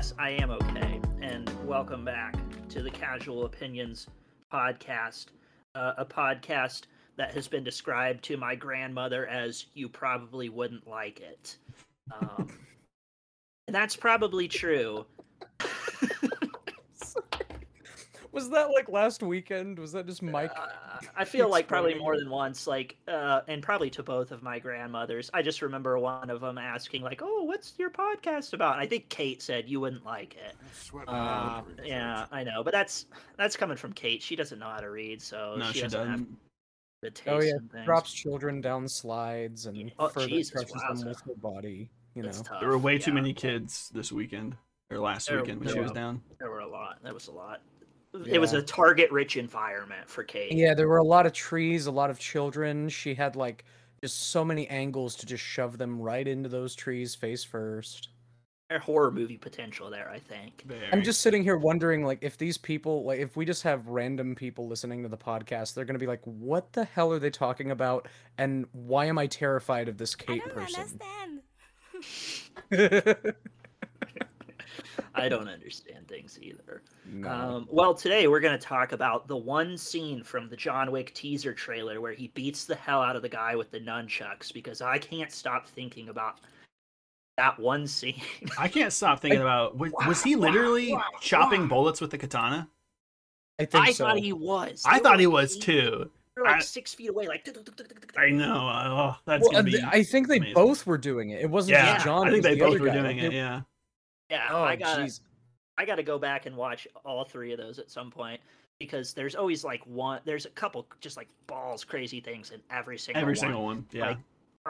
[0.00, 0.98] yes, I am okay.
[1.20, 2.34] And welcome back
[2.70, 4.06] to the Casual Opinions
[4.50, 5.26] podcast,
[5.74, 6.84] uh, a podcast
[7.16, 11.58] that has been described to my grandmother as "you probably wouldn't like it,"
[12.18, 12.48] um,
[13.66, 15.04] and that's probably true.
[18.32, 19.78] Was that like last weekend?
[19.78, 20.52] Was that just Mike?
[20.56, 20.66] Uh,
[21.16, 24.58] I feel like probably more than once, like, uh, and probably to both of my
[24.60, 25.30] grandmothers.
[25.34, 28.86] I just remember one of them asking, like, "Oh, what's your podcast about?" And I
[28.86, 30.54] think Kate said you wouldn't like it.
[31.08, 33.06] Um, yeah, I know, but that's
[33.36, 34.22] that's coming from Kate.
[34.22, 36.36] She doesn't know how to read, so No, she, she doesn't have doesn't.
[37.02, 37.84] the taste Oh yeah, things.
[37.86, 41.90] drops children down slides and Oh, further Jesus, touches them with her body.
[42.14, 44.56] You know, There were way too many kids this weekend
[44.90, 45.94] or last There- weekend when she was were.
[45.94, 46.22] down.
[46.38, 46.98] There were a lot.
[47.02, 47.60] That was a lot.
[48.26, 50.52] It was a target-rich environment for Kate.
[50.52, 52.88] yeah, there were a lot of trees, a lot of children.
[52.88, 53.64] She had like
[54.02, 58.08] just so many angles to just shove them right into those trees face first.
[58.68, 60.62] There's horror movie potential there, I think.
[60.64, 61.02] I'm Very.
[61.02, 64.68] just sitting here wondering, like, if these people, like, if we just have random people
[64.68, 68.06] listening to the podcast, they're gonna be like, "What the hell are they talking about?"
[68.38, 71.00] And why am I terrified of this I Kate don't person?
[74.88, 75.06] understand.
[75.14, 76.82] I don't understand things either.
[77.06, 77.28] No.
[77.28, 81.14] Um, well, today we're going to talk about the one scene from the John Wick
[81.14, 84.80] teaser trailer where he beats the hell out of the guy with the nunchucks because
[84.80, 86.36] I can't stop thinking about
[87.36, 88.20] that one scene.
[88.58, 92.18] I can't stop thinking about was, was he Wah, literally wah, chopping bullets with the
[92.18, 92.68] katana?
[93.58, 94.04] I think I so.
[94.04, 94.82] thought he was.
[94.86, 96.10] I They thought he was eight- too.
[96.42, 97.46] Like I- six feet away, like.
[98.16, 98.70] I know.
[98.72, 99.78] Oh, that's Well, gonna be.
[99.82, 100.54] I think they amazing.
[100.54, 101.42] both were doing it.
[101.42, 102.28] It wasn't yeah, just John.
[102.28, 102.94] I think they the both were guy.
[102.94, 103.32] doing They- it.
[103.34, 103.60] Yeah.
[104.30, 105.06] Yeah, Oh, I got.
[105.06, 105.20] to.
[105.78, 108.40] I got to go back and watch all three of those at some point
[108.78, 110.20] because there's always like one.
[110.24, 113.36] There's a couple just like balls crazy things in every single Every one.
[113.40, 113.86] single one.
[113.90, 114.08] Yeah.
[114.08, 114.18] Like,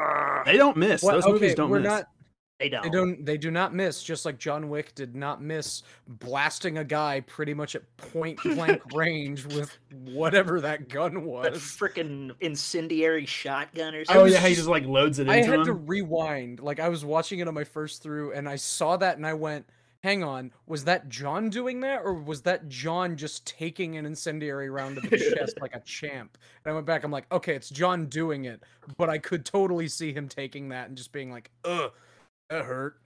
[0.00, 1.02] Ugh, they don't miss.
[1.02, 1.90] Well, Those okay, movies don't we're miss.
[1.90, 2.04] not.
[2.60, 2.82] They don't.
[2.84, 3.24] They don't.
[3.26, 4.02] They do not miss.
[4.02, 8.82] Just like John Wick did not miss blasting a guy pretty much at point blank
[8.94, 11.44] range with whatever that gun was.
[11.44, 11.62] That was.
[11.62, 14.22] freaking incendiary shotgun or Oh something.
[14.22, 15.30] Oh yeah, he just- just like loads it in.
[15.30, 15.66] I into had him.
[15.66, 16.60] to rewind.
[16.60, 19.32] Like I was watching it on my first through, and I saw that, and I
[19.34, 19.66] went,
[20.02, 24.68] "Hang on, was that John doing that, or was that John just taking an incendiary
[24.70, 27.04] round to the chest like a champ?" And I went back.
[27.04, 28.62] I'm like, "Okay, it's John doing it,"
[28.98, 31.90] but I could totally see him taking that and just being like, "Ugh,
[32.50, 32.98] that hurt."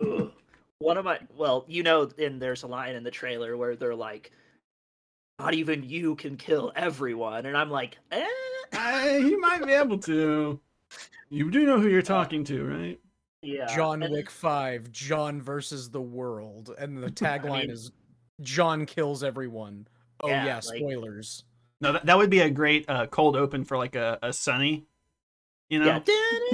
[0.00, 0.32] Ugh.
[0.78, 3.94] One of my well, you know, and there's a line in the trailer where they're
[3.94, 4.32] like,
[5.38, 8.26] "Not even you can kill everyone," and I'm like, eh.
[8.72, 10.58] I, he might be able to.
[11.28, 13.00] You do know who you're talking to, right?
[13.42, 13.66] yeah.
[13.74, 17.92] John and- Wick Five, John versus the world, and the tagline mean- is
[18.40, 19.86] "John kills everyone."
[20.22, 21.44] Oh Yeah, yeah, like- spoilers.
[21.80, 24.86] No, that, that would be a great uh, cold open for like a, a Sunny.
[25.72, 26.02] You know,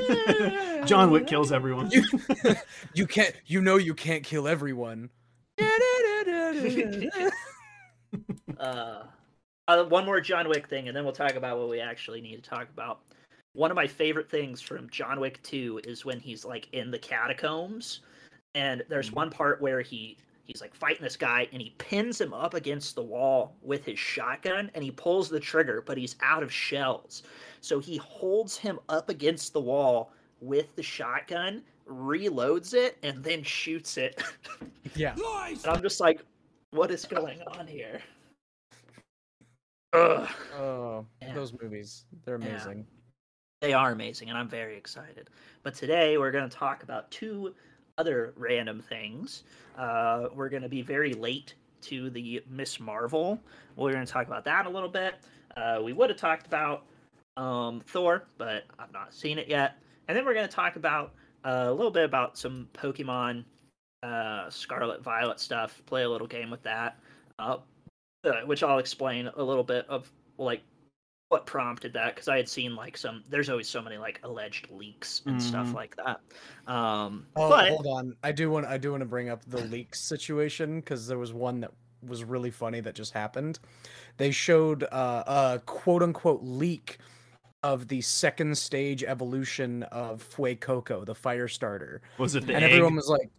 [0.08, 0.84] Yeah.
[0.84, 1.90] John Wick kills everyone.
[1.90, 2.04] You,
[2.94, 3.34] you can't.
[3.46, 5.10] You know you can't kill everyone.
[8.60, 9.02] uh,
[9.66, 12.36] uh, one more John Wick thing, and then we'll talk about what we actually need
[12.36, 13.00] to talk about.
[13.54, 16.98] One of my favorite things from John Wick 2 is when he's like in the
[17.00, 18.02] catacombs,
[18.54, 19.14] and there's Mhm.
[19.14, 20.16] one part where he
[20.48, 23.98] he's like fighting this guy, and he pins him up against the wall with his
[23.98, 27.22] shotgun, and he pulls the trigger, but he's out of shells,
[27.60, 30.10] so he holds him up against the wall
[30.40, 34.22] with the shotgun, reloads it, and then shoots it.
[34.96, 35.14] yeah.
[35.14, 36.22] And I'm just like,
[36.70, 38.00] what is going on here?
[39.92, 40.28] Ugh.
[40.56, 41.34] Oh, Yeah.
[41.34, 42.04] those movies.
[42.24, 42.46] They're Yeah.
[42.46, 42.86] amazing.
[43.60, 45.28] They are amazing, and I'm very excited.
[45.62, 47.54] But today we're going to talk about two
[47.98, 49.42] other random things.
[49.76, 52.80] Uh, we're going to be very late to the Ms.
[52.80, 53.38] Marvel.
[53.76, 55.16] We're going to talk about that a little bit.
[55.56, 56.84] Uh, we would have talked about
[57.36, 59.76] um, Thor, but I've not seen it yet.
[60.06, 61.14] And then we're going to talk about
[61.44, 63.44] uh, a little bit about some Pokemon
[64.02, 65.82] uh, Scarlet Violet stuff.
[65.86, 66.98] Play a little game with that,
[67.38, 67.58] uh,
[68.46, 70.62] which I'll explain a little bit of like
[71.28, 73.22] what prompted that because I had seen like some.
[73.28, 75.74] There's always so many like alleged leaks and stuff Mhm.
[75.74, 76.20] like that.
[76.72, 78.16] Um, Oh, but hold on.
[78.22, 78.66] I do want.
[78.66, 81.72] I do want to bring up the leaks situation because there was one that
[82.02, 83.58] was really funny that just happened.
[84.16, 86.98] They showed uh, a quote unquote leak
[87.62, 92.00] of the second stage evolution of Fuecoco, the fire starter.
[92.16, 92.70] Was it the and egg?
[92.70, 93.30] everyone was like,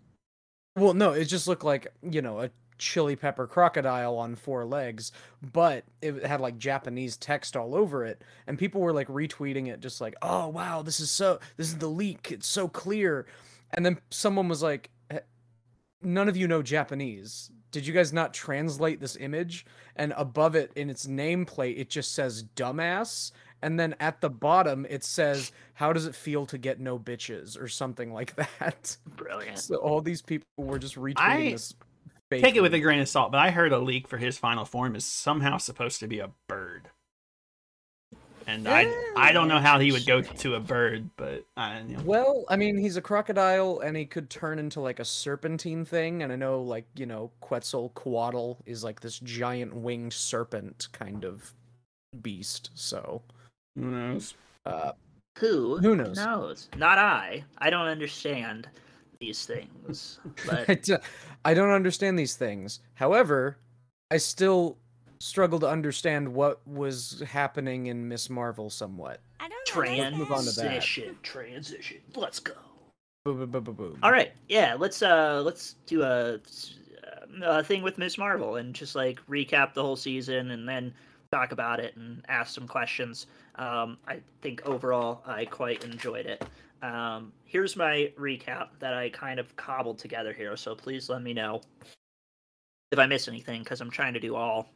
[0.75, 5.11] "Well, no, it just looked like you know a chili pepper crocodile on four legs,
[5.53, 9.79] but it had like Japanese text all over it, and people were like retweeting it,
[9.81, 12.31] just like, "Oh wow, this is so this is the leak.
[12.31, 13.27] It's so clear,"
[13.71, 15.19] and then someone was like, "Eh,
[16.01, 19.63] "None of you know Japanese." Did you guys not translate this image?
[19.95, 23.31] And above it in its nameplate, it just says dumbass.
[23.61, 27.61] and then at the bottom it says, "How does it feel to get no bitches?"
[27.61, 28.95] or something like that.
[29.17, 29.59] Brilliant.
[29.59, 31.75] So all these people were just retweeting I this.
[32.29, 34.37] Fake Take it with a grain of salt, but I heard a leak for his
[34.37, 36.89] final form is somehow supposed to be a bird.
[38.47, 41.97] And I I don't know how he would go to a bird, but I you
[41.97, 42.03] know.
[42.03, 46.23] Well, I mean, he's a crocodile, and he could turn into like a serpentine thing.
[46.23, 51.53] And I know, like you know, Quetzalcoatl is like this giant winged serpent kind of
[52.23, 52.71] beast.
[52.73, 53.21] So,
[53.75, 54.33] who knows.
[54.65, 54.93] uh,
[55.37, 55.77] Who?
[55.77, 56.17] Who knows?
[56.17, 56.69] Knows.
[56.75, 57.43] Not I.
[57.59, 58.67] I don't understand
[59.19, 60.19] these things.
[60.51, 60.95] I But d-
[61.45, 62.79] I don't understand these things.
[62.95, 63.57] However,
[64.11, 64.77] I still
[65.19, 68.29] struggle to understand what was happening in Ms.
[68.29, 69.21] Marvel somewhat.
[69.39, 70.17] I don't know.
[70.17, 70.61] move on to that.
[70.61, 71.97] transition, transition.
[72.15, 72.53] Let's go.
[73.25, 73.99] Boom, boom, boom, boom, boom.
[74.01, 74.75] All right, yeah.
[74.77, 76.39] Let's uh, let's do a,
[77.43, 78.17] a thing with Ms.
[78.17, 80.93] Marvel and just like recap the whole season and then
[81.31, 83.27] talk about it and ask some questions.
[83.55, 86.43] Um, I think overall I quite enjoyed it.
[86.81, 90.55] Um, here's my recap that I kind of cobbled together here.
[90.55, 91.61] So please let me know
[92.91, 94.69] if I miss anything because I'm trying to do all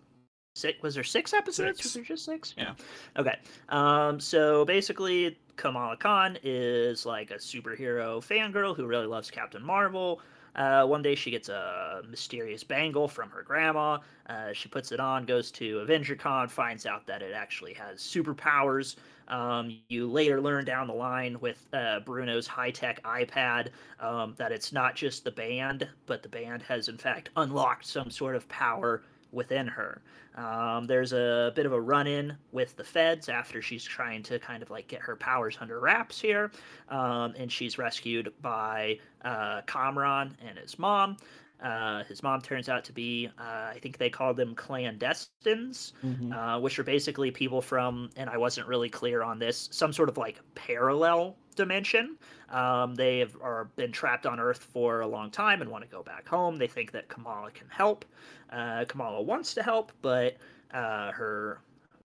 [0.55, 0.81] six.
[0.81, 1.77] Was there six episodes?
[1.77, 1.83] Six.
[1.85, 2.55] Was there just six?
[2.57, 2.73] Yeah.
[3.17, 3.37] Okay.
[3.69, 10.21] Um, so basically, Kamala Khan is like a superhero fangirl who really loves Captain Marvel.
[10.55, 13.97] Uh, one day she gets a mysterious bangle from her grandma.
[14.27, 17.99] Uh, she puts it on, goes to Avenger Con, finds out that it actually has
[17.99, 18.95] superpowers.
[19.27, 24.51] Um, you later learn down the line with uh, Bruno's high tech iPad um, that
[24.51, 28.47] it's not just the band, but the band has in fact unlocked some sort of
[28.49, 30.01] power within her.
[30.35, 34.39] Um, there's a bit of a run in with the feds after she's trying to
[34.39, 36.51] kind of like get her powers under wraps here.
[36.89, 41.17] Um, and she's rescued by uh, and his mom.
[41.63, 46.33] Uh, his mom turns out to be, uh, I think they call them clandestines, Mhm.
[46.33, 50.09] uh, which are basically people from, and I wasn't really clear on this, some sort
[50.09, 52.17] of like parallel dimension.
[52.49, 55.89] Um, they have are been trapped on Earth for a long time and want to
[55.89, 56.57] go back home.
[56.57, 58.03] They think that Kamala can help.
[58.49, 60.35] Uh, Kamala wants to help, but
[60.73, 61.61] uh, her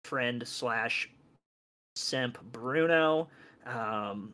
[0.05, 1.11] friend slash
[1.97, 3.29] simp Bruno
[3.67, 4.33] um,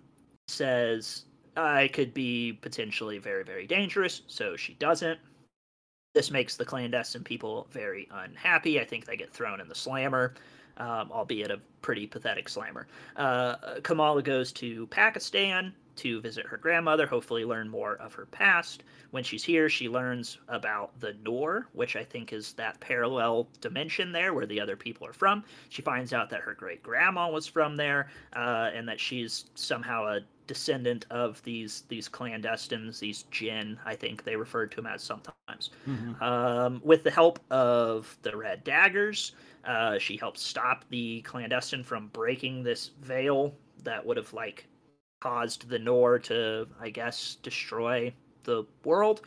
[0.49, 1.25] says
[1.57, 5.19] I could be potentially very, very dangerous, so she doesn't.
[6.15, 8.81] This makes the clandestine people very unhappy.
[8.81, 10.35] I think they get thrown in the slammer,
[10.79, 12.87] um, albeit a pretty pathetic slammer.
[13.17, 18.83] Uh, Kamala goes to Pakistan to visit her grandmother, hopefully learn more of her past.
[19.11, 24.13] When she's here, she learns about the Noor, which I think is that parallel dimension
[24.13, 25.45] there where the other people are from.
[25.69, 30.07] She finds out that her great grandma was from there, uh, and that she's somehow
[30.07, 33.79] a descendant of these these clandestines, these jinn.
[33.85, 35.71] I think they referred to them as sometimes.
[35.89, 36.21] Mhm.
[36.23, 39.33] Um, with the help of the Red Daggers,
[39.65, 44.69] uh, she helps stop the clandestine from breaking this veil that would have like
[45.21, 48.13] caused the Noor to, I guess, destroy
[48.45, 49.23] the world.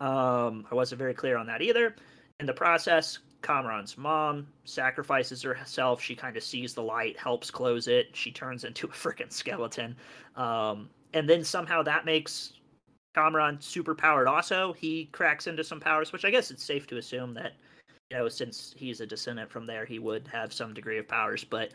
[0.00, 1.94] Um, I wasn't very clear on that either.
[2.40, 6.00] In the process, Kamran's mom sacrifices herself.
[6.00, 8.08] She kind of sees the light, helps close it.
[8.14, 9.96] She turns into a freaking skeleton.
[10.36, 12.54] Um, and then somehow that makes
[13.14, 14.72] Kamran super powered also.
[14.72, 17.52] He cracks into some powers, which I guess it's safe to assume that,
[18.10, 21.44] you know, since he's a descendant from there, he would have some degree of powers.
[21.44, 21.70] But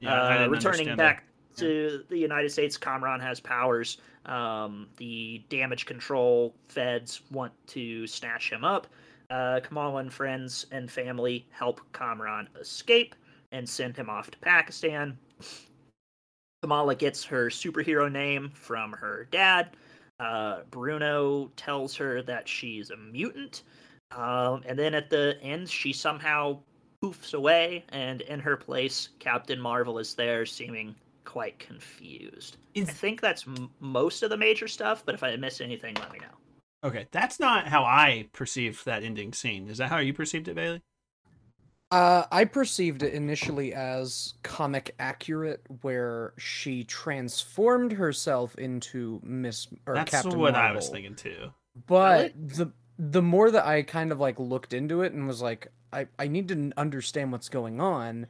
[0.00, 1.24] Yeah, uh, returning back
[1.56, 3.98] to the United States, Kamran has powers.
[4.26, 8.86] Um, the damage control feds want to snatch him up.
[9.30, 13.14] Uh, Kamala and friends and family help Kamran escape
[13.52, 15.18] and send him off to Pakistan.
[16.62, 19.76] Kamala gets her superhero name from her dad.
[20.20, 23.62] Uh, Bruno tells her that she's a mutant.
[24.12, 26.60] Um, and then at the end, she somehow
[27.02, 30.94] poofs away, and in her place, Captain Marvel is there, seeming
[31.34, 32.58] quite confused.
[32.76, 36.12] I think that's m- most of the major stuff, but if I miss anything, let
[36.12, 36.88] me know.
[36.88, 39.68] Okay, that's not how I perceived that ending scene.
[39.68, 40.80] Is that how you perceived it, Bailey?
[41.90, 49.94] Uh, I perceived it initially as comic accurate, where she transformed herself into Miss or
[49.94, 49.94] Captain.
[49.94, 50.70] That's Captain what Marvel.
[50.70, 51.50] I was thinking too.
[51.88, 55.66] But the the more that I kind of like looked into it and was like,
[55.92, 58.28] I I need to understand what's going on.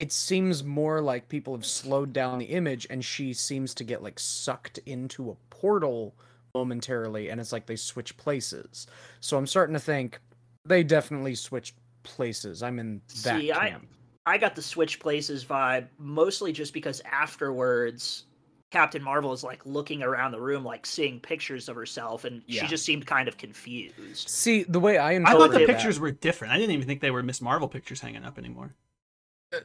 [0.00, 4.02] It seems more like people have slowed down the image, and she seems to get
[4.02, 6.14] like sucked into a portal
[6.54, 8.86] momentarily, and it's like they switch places.
[9.20, 10.18] So I'm starting to think
[10.64, 12.62] they definitely switched places.
[12.62, 13.86] I'm in that See, I- camp.
[14.26, 18.24] I got the switch places vibe mostly just because afterwards
[18.70, 22.62] Captain Marvel is like looking around the room, like seeing pictures of herself, and Yeah.
[22.62, 24.28] she just seemed kind of confused.
[24.28, 26.52] See, the way I I thought the it- pictures were different.
[26.52, 27.40] I didn't even think they were Ms.
[27.42, 28.74] Marvel pictures hanging up anymore.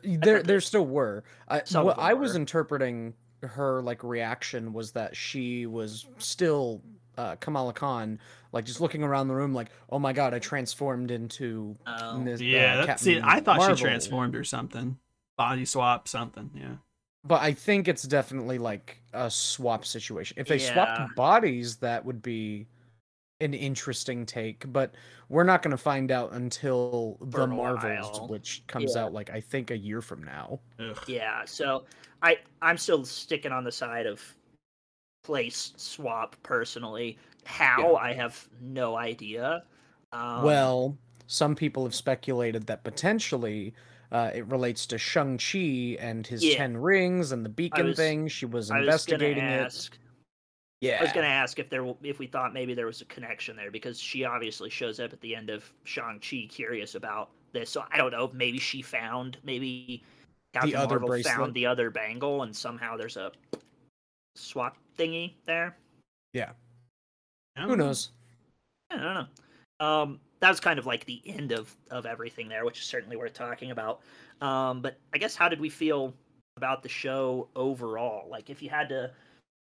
[0.03, 1.23] There there still were.
[1.47, 2.39] I, some what I was were.
[2.39, 3.13] interpreting
[3.43, 6.81] her like reaction was that she was still
[7.17, 8.19] uh, Kamala Khan,
[8.51, 12.17] like just looking around the room, like, "Oh my god, I transformed into Oh.
[12.17, 12.41] Ms.
[12.41, 13.15] Yeah, uh, that's see.
[13.15, 14.97] Captain I thought Marvel." she transformed or something,
[15.37, 16.49] body swap, something.
[16.55, 16.75] Yeah.
[17.23, 20.37] But I think it's definitely like a swap situation.
[20.39, 20.73] If they Yeah.
[20.73, 22.67] swapped bodies, that would be
[23.41, 24.71] an interesting take.
[24.71, 24.93] But
[25.29, 28.27] we're not going to find out until For the Marvels, while.
[28.27, 29.03] which comes Yeah.
[29.03, 30.59] out like I think a year from now.
[30.79, 30.97] Ugh.
[31.07, 31.85] Yeah, so
[32.21, 34.21] I I'm still sticking on the side of
[35.23, 37.17] place swap personally.
[37.45, 37.97] How Yeah.
[37.97, 39.63] I have no idea.
[40.13, 43.73] Um, well, some people have speculated that potentially
[44.11, 46.57] uh, it relates to Shang Chi and his Yeah.
[46.57, 48.27] ten rings and the beacon was- thing.
[48.27, 49.61] She was I was investigating it.
[49.65, 49.97] ask.
[50.85, 53.55] Yeah, I was gonna ask if there if we thought maybe there was a connection
[53.55, 57.69] there because she obviously shows up at the end of Shang Chi, curious about this.
[57.69, 58.29] So I don't know.
[58.33, 60.03] Maybe she found maybe
[60.53, 61.35] Captain other Marvel bracelet.
[61.35, 63.31] found the other bangle, and somehow there's a
[64.35, 65.75] swap thingy there.
[66.33, 66.51] Yeah.
[67.57, 68.11] Who knows?
[68.91, 69.85] I don't know.
[69.85, 73.15] Um, that was kind of like the end of of everything there, which is certainly
[73.15, 74.01] worth talking about.
[74.41, 76.13] Um, but I guess how did we feel
[76.57, 78.29] about the show overall?
[78.29, 79.11] Like, if you had to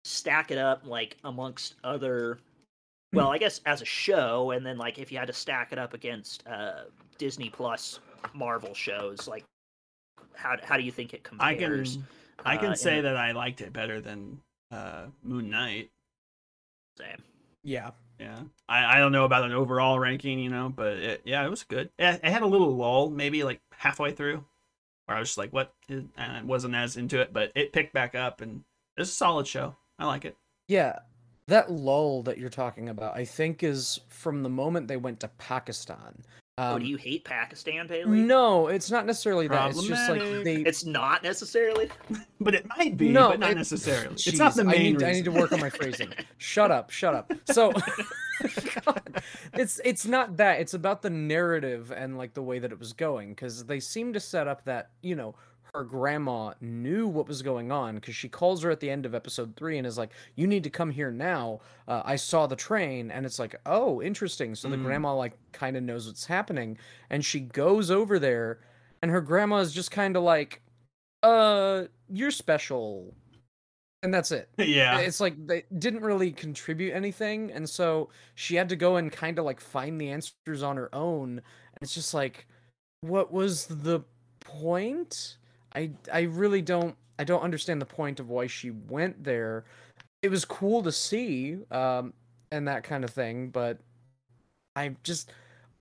[0.09, 2.39] stack it up, like amongst other,
[3.13, 5.79] well, I guess as a show, and then like if you had to stack it
[5.79, 6.85] up against uh,
[7.19, 8.01] Disney Plus
[8.35, 9.45] Marvel shows, like
[10.35, 11.95] how how do you think it I compares?
[11.97, 12.07] can
[12.45, 15.91] I uh, can in say the- that I liked it better than uh, Moon Knight.
[16.99, 17.23] Same.
[17.63, 21.45] Yeah, Yeah, I, I don't know about an overall ranking, you know, but it, yeah,
[21.45, 21.91] it was good.
[21.99, 24.45] It, it had a little lull, maybe like halfway through,
[25.07, 27.93] where I was just like, "What?" And I wasn't as into it, but it picked
[27.93, 28.65] back up, and
[28.97, 29.77] it's a solid show.
[29.99, 30.37] I like it.
[30.69, 30.99] yeah.
[31.49, 35.29] That lull that you're talking about, I think, is from the moment they went to
[35.39, 36.23] Pakistan.
[36.59, 38.21] oh, Um, do you hate Pakistan, Bailey?
[38.21, 39.71] no, it's not necessarily that.
[39.71, 40.57] It's just like they.
[40.57, 41.89] It's not necessarily.
[42.41, 44.13] But it might be, No, but not it- necessarily.
[44.27, 45.09] it's not the main I need, reason.
[45.09, 46.13] I need to work on my phrasing.
[46.37, 47.33] Shut up, shut up.
[47.51, 47.73] So
[48.85, 49.23] God,
[49.55, 50.61] it's it's not that.
[50.61, 54.13] It's about the narrative and like the way that it was going because they seem
[54.13, 55.35] to set up that, you know,
[55.79, 59.15] her grandma knew what was going on because she calls her at the end of
[59.15, 61.61] episode 3 and is like, "You need to come here now.
[61.87, 64.83] Uh, I saw the train." And it's like, "Oh, interesting." So the Mm.
[64.83, 66.79] grandma like kind of knows what's happening
[67.11, 68.59] and she goes over there
[69.03, 70.63] and her grandma is just kind of like,
[71.23, 73.15] "Uh, you're special."
[74.03, 78.69] And that's it yeah, it's like they didn't really contribute anything and so she had
[78.69, 82.15] to go and kind of like find the answers on her own and it's just
[82.15, 82.47] like
[83.01, 84.03] what was the
[84.41, 85.37] point
[85.75, 89.65] i i really don't i don't understand the point of why she went there
[90.23, 92.13] it was cool to see um
[92.51, 93.79] and that kind of thing but
[94.77, 95.31] i just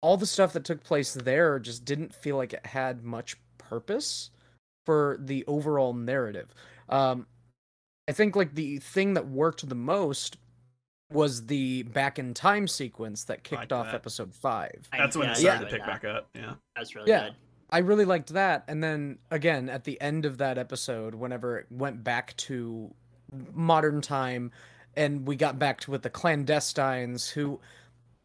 [0.01, 4.29] all the stuff that took place there just didn't feel like it had much purpose
[4.85, 6.53] for the overall narrative
[6.89, 7.25] um
[8.09, 10.37] I think like the thing that worked the most
[11.11, 13.95] was the back in time sequence that kicked Like off that.
[13.95, 14.87] episode five.
[14.93, 15.87] That's when yeah, it I started to pick that.
[15.87, 16.29] back up.
[16.33, 17.25] Yeah, That's really Yeah.
[17.25, 17.35] good.
[17.69, 18.63] I really liked that.
[18.67, 22.93] And then again, at the end of that episode, whenever it went back to
[23.53, 24.51] modern time
[24.95, 27.59] and we got back to with the clandestines who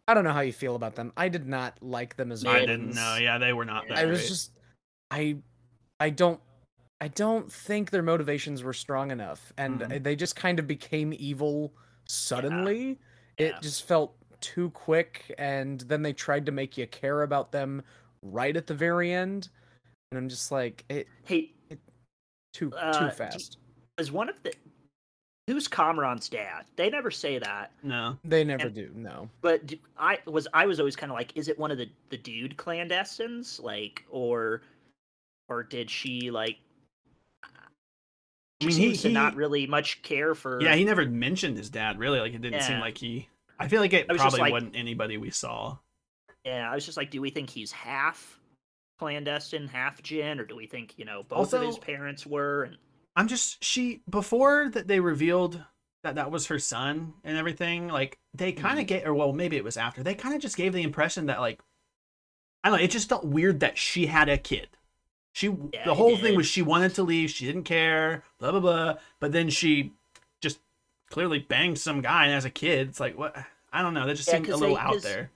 [0.07, 1.13] I don't know how you feel about them.
[1.17, 3.17] I did not like them as I didn't know.
[3.21, 3.99] Yeah, they were not that.
[3.99, 4.53] I was just
[5.11, 5.37] I
[5.99, 6.41] I don't
[7.01, 10.03] I don't think their motivations were strong enough and Mhm.
[10.05, 11.75] they just kind of became evil
[12.07, 13.01] suddenly.
[13.37, 13.61] It Yeah.
[13.61, 17.83] just felt too quick and then they tried to make you care about them
[18.23, 19.49] right at the very end
[20.11, 21.53] and I'm just like it Hey,
[22.53, 23.59] too Uh, too fast.
[23.99, 24.53] is one of the
[25.49, 26.65] who's Kamran's dad?
[26.77, 28.17] They never say that, no.
[28.25, 28.91] They never and- do.
[28.95, 29.29] No.
[29.41, 32.17] but I was I was always kind of like, is it one of the the
[32.19, 34.63] dude clandestines, like, or
[35.49, 36.59] or did she like?
[38.61, 40.63] She I mean, he- seems to not really much care for.
[40.63, 41.99] Yeah, he never mentioned his dad.
[41.99, 43.29] Really, like it didn't seem like he.
[43.59, 45.79] I feel like it I was just probably like- wasn't anybody we saw.
[46.45, 48.39] Yeah, I was just like, do we think he's half
[48.99, 52.65] clandestine, half Jinn, or do we think you know both of his parents were?
[52.65, 52.77] And
[53.17, 55.63] I'm just she before that they revealed
[56.03, 57.89] that that was her son and everything.
[57.89, 58.81] Like they kind Mm-hmm.
[58.81, 60.03] of get, or well, maybe it was after.
[60.03, 61.61] They kind of just gave the impression that like
[62.65, 62.85] I don't know.
[62.85, 64.69] It just felt weird that she had a kid.
[65.35, 67.31] She Yeah, the whole thing was she wanted to leave.
[67.31, 68.25] She didn't care.
[68.39, 68.95] Blah blah blah.
[69.21, 69.93] But then she
[70.41, 70.59] just
[71.11, 72.89] clearly banged some guy and has a kid.
[72.89, 73.37] It's like what?
[73.73, 74.07] I don't know.
[74.07, 75.31] That just Yeah, seemed a little they- out there.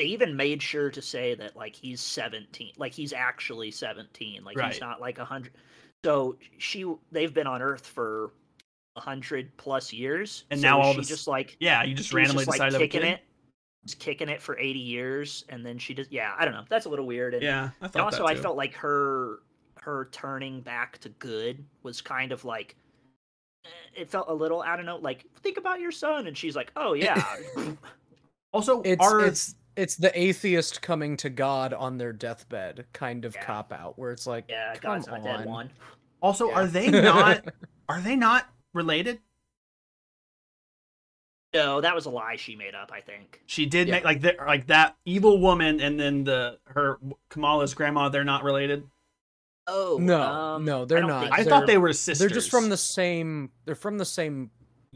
[0.00, 4.56] They even made sure to say that like he's 17 like he's actually 17 like
[4.56, 4.72] Right.
[4.72, 5.52] he's not like a hundred
[6.02, 8.32] so she they've been on earth for
[8.96, 12.14] a hundred plus years And so now all she this- just like Yeah, you just
[12.14, 13.20] randomly just, decided like to have a kicking it.
[13.84, 16.86] Just kicking it for 80 years and then she just yeah i don't know that's
[16.86, 19.40] a little weird and, Yeah, I and also i felt like her
[19.82, 22.74] her turning back to good was kind of like
[23.94, 26.72] it felt a little I don't know like think about your son and she's like
[26.76, 27.22] oh yeah.
[28.52, 33.34] Also, It's are it's it's the atheist coming to God on their deathbed kind of
[33.34, 33.44] Yeah.
[33.44, 35.44] cop out where it's like yeah come God's not dead on.
[35.46, 35.70] one
[36.20, 36.54] also Yeah.
[36.56, 37.44] are they not
[37.88, 39.20] are they not related?
[41.52, 43.94] no that was a lie she made up I think She did Yeah.
[43.94, 46.98] make like the, like that evil woman and then the her
[47.28, 48.08] Kamala's grandma.
[48.08, 48.84] They're not related.
[49.66, 51.22] oh No, um, no, they're don't not.
[51.24, 52.18] think I thought they were sisters.
[52.18, 54.50] They're just from the same they're from the same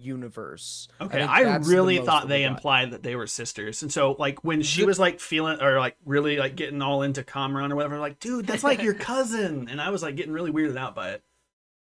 [0.04, 0.88] universe.
[1.00, 2.52] Okay, think I, that's the really thought they got.
[2.52, 5.96] implied that they were sisters, and so like when she was like feeling or like
[6.04, 9.80] really like getting all into Kamran or whatever, like dude, that's like your cousin, and
[9.80, 11.22] I was like getting really weirded out by it.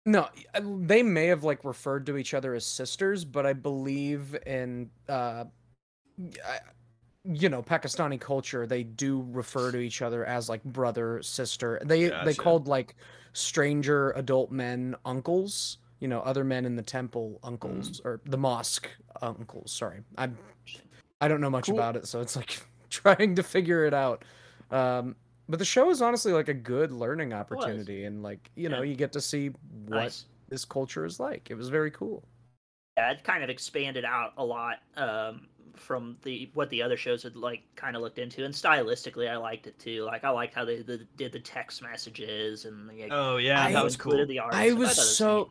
[0.06, 0.28] No,
[0.62, 5.46] they may have like referred to each other as sisters, but I believe in uh
[6.46, 6.60] I-
[7.26, 11.80] you know, Pakistani culture, they do refer to each other as like brother, sister.
[11.84, 12.96] They they called like
[13.34, 18.90] stranger adult men uncles, you know, other men in the temple uncles or the mosque
[19.22, 20.00] uncles, sorry.
[20.18, 20.38] I'm
[21.22, 21.76] I don't know much Cool.
[21.76, 24.24] about it, so it's like trying to figure it out.
[24.72, 25.16] Um
[25.50, 28.94] but the show is honestly like a good learning opportunity and like, you know, you
[28.96, 29.48] get to see
[29.88, 31.48] what nice this culture is like.
[31.50, 32.24] It was very cool.
[32.98, 37.24] yeah it kind of expanded out a lot um from the what the other shows
[37.24, 40.54] had like kind of looked into and stylistically I liked it too like I liked
[40.54, 44.12] how they, the did the text messages and the Oh yeah, that was cool.
[44.12, 45.48] included the art I so was thought so neat.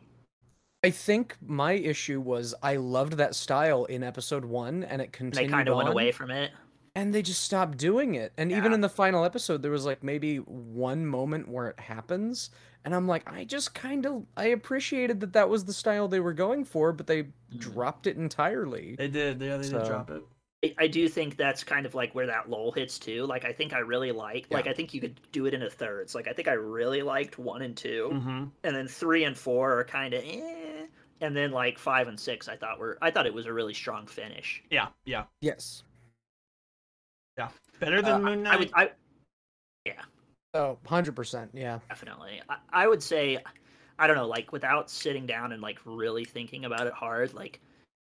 [0.83, 5.13] I think my issue was I loved that style in episode 1 and it And
[5.13, 6.51] continued they kind of went away from it
[6.95, 8.31] and they just stopped doing it.
[8.37, 12.49] And even in the final episode there was like maybe one moment where it happens
[12.85, 16.21] and I'm like I just kind of I appreciated that that was the style they
[16.21, 17.57] were going for, but they Mhm.
[17.57, 18.95] dropped it entirely.
[18.95, 20.23] They did, yeah, they did drop it.
[20.63, 23.25] I- I do think that's kind of like where that lull hits too.
[23.25, 25.69] Like I think I really like like I think you could do it in a
[25.69, 26.13] thirds.
[26.15, 29.79] Like I think I really liked one and 2 hmm and then three and four
[29.79, 30.85] are kind of eh,
[31.21, 33.73] and then like five and six I thought were I thought it was a really
[33.73, 34.61] strong finish.
[34.69, 35.83] Yeah, yeah, Yes.
[37.37, 37.47] Yeah,
[37.79, 38.59] better than Uh, Moon I Knight.
[38.59, 38.91] would I
[39.85, 40.01] yeah.
[40.55, 41.49] Oh, 100%.
[41.53, 41.79] Yeah.
[41.87, 43.37] definitely I, I would say
[43.97, 47.61] I don't know like without sitting down and like really thinking about it hard like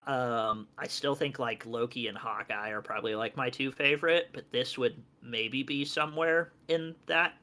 [0.07, 4.49] um I still think like Loki and Hawkeye are probably like my two favorite, but
[4.51, 7.33] this would maybe be somewhere in that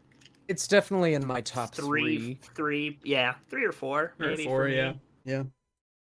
[0.49, 2.39] It's definitely in my top three, 3.
[2.55, 4.45] three, yeah, three or four, Three or maybe.
[4.45, 4.77] four, for me.
[4.77, 4.93] yeah.
[5.25, 5.43] Yeah.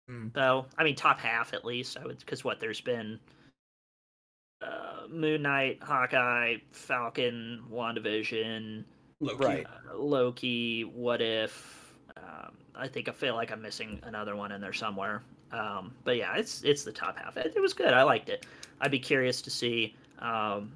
[0.10, 0.34] Mm.
[0.34, 1.98] So I mean, top half at least.
[1.98, 3.20] I would because what there's been
[4.62, 8.84] uh, Moon Knight, Hawkeye, Falcon, WandaVision,
[9.22, 9.44] Loki.
[9.46, 9.66] Right.
[9.66, 10.82] uh, Loki.
[10.84, 11.94] What if?
[12.18, 15.22] Um, I think I feel like I'm missing another one in there somewhere.
[15.52, 17.38] Um, but yeah, it's it's the top half.
[17.38, 17.94] It, it was good.
[17.94, 18.46] I liked it.
[18.82, 20.72] I'd be curious to see, um,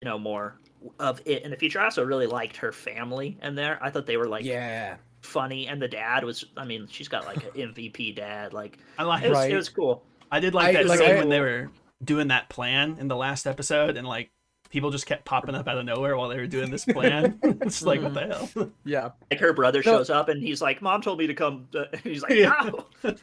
[0.00, 0.58] you know, more
[0.98, 1.80] of it in the future.
[1.80, 3.78] I also really liked her family in there.
[3.82, 4.96] I thought they were like yeah.
[5.22, 6.44] funny, and the dad was.
[6.56, 8.52] I mean, she's got like an MVP dad.
[8.52, 9.24] Like I like.
[9.24, 9.50] it was, Right.
[9.52, 10.04] it was cool.
[10.30, 11.70] I did like I- that like, scene I- when they were
[12.04, 14.30] doing that plan in the last episode, and like
[14.70, 17.38] people just kept popping up out of nowhere while they were doing this plan.
[17.42, 18.20] it's like what the
[18.54, 18.70] hell?
[18.84, 19.10] Yeah.
[19.30, 19.98] Like her brother No.
[19.98, 22.70] shows up and he's like, "Mom told me to come." uh," he's like, Yeah.
[23.04, 23.14] "No."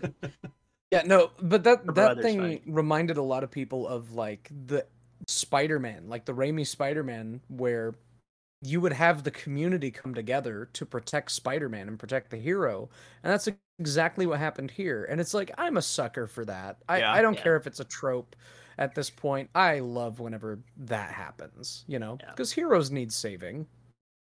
[0.91, 2.61] Yeah, no, but that Her that brother's thing funny.
[2.65, 4.85] reminded a lot of people of like the
[5.27, 7.95] Spider-Man, like the Raimi Spider-Man, where
[8.61, 12.89] you would have the community come together to protect Spider-Man and protect the hero,
[13.23, 13.47] and that's
[13.79, 15.05] exactly what happened here.
[15.05, 16.77] And it's like I'm a sucker for that.
[16.89, 17.13] I Yeah.
[17.13, 17.43] I don't Yeah.
[17.43, 18.35] care if it's a trope.
[18.79, 21.83] At this point, I love whenever that happens.
[21.87, 22.31] You know, Yeah.
[22.31, 23.67] because heroes need saving.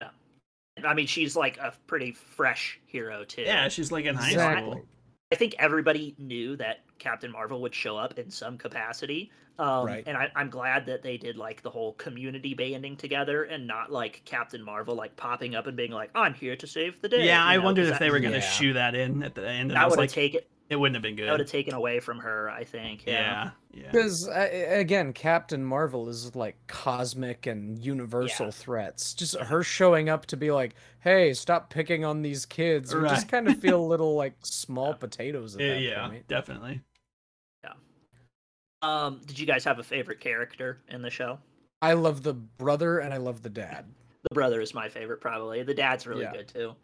[0.02, 0.10] Yeah,
[0.84, 3.42] I mean, she's like a pretty fresh hero too.
[3.42, 4.82] Yeah, she's like in high Exactly.
[4.82, 4.88] school.
[5.32, 9.30] I think everybody knew that Captain Marvel would show up in some capacity.
[9.58, 10.02] Um, Right.
[10.06, 13.90] And I, I'm glad that they did like the whole community banding together and not
[13.92, 17.24] like Captain Marvel like popping up and being like, "I'm here to save the day."
[17.26, 18.40] Yeah, you I know, wondered 'cause if that- they were gonna Yeah.
[18.50, 20.76] shoe that in at the end, and I That was would have like, taken it
[20.76, 21.26] wouldn't have been good.
[21.28, 22.48] that would have taken away from her.
[22.50, 23.04] I think.
[23.06, 23.90] Yeah, yeah.
[23.92, 28.50] Because uh, again, Captain Marvel is like cosmic and universal Yeah.
[28.52, 29.14] threats.
[29.14, 33.10] Just her showing up to be like, "Hey, stop picking on these kids." We Right.
[33.10, 36.28] just kind of feel a little like small potatoes at Yeah, that yeah, point.
[36.28, 36.80] definitely.
[37.62, 37.72] Yeah.
[38.82, 41.38] Um, did you guys have a favorite character in the show?
[41.82, 43.84] I love the brother and I love the dad.
[44.28, 45.62] The brother is my favorite, probably.
[45.62, 46.32] The dad's really Yeah.
[46.32, 46.74] good too.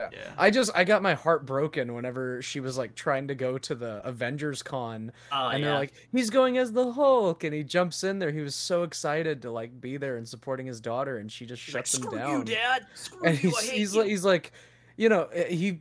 [0.00, 0.32] Yeah.
[0.36, 3.74] I just I got my heart broken whenever she was like trying to go to
[3.74, 5.68] the Avengers con Oh and yeah.
[5.70, 8.32] they're like, "He's going as the Hulk," and he jumps in there.
[8.32, 11.62] He was so excited to like be there and supporting his daughter, and she just
[11.62, 12.38] She's like, shuts him down.
[12.38, 12.86] you, Dad.
[12.94, 13.50] Screw and you.
[13.50, 14.52] he's I he's like he's like
[14.96, 15.80] you know eh, he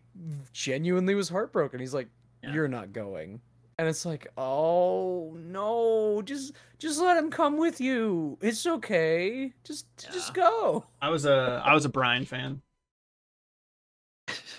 [0.53, 2.07] genuinely was heartbroken he's like
[2.43, 2.53] Yeah.
[2.53, 3.41] you're not going
[3.79, 9.85] and it's like oh no just just let him come with you it's okay just
[10.11, 12.61] just go I was a I was a Brian fan.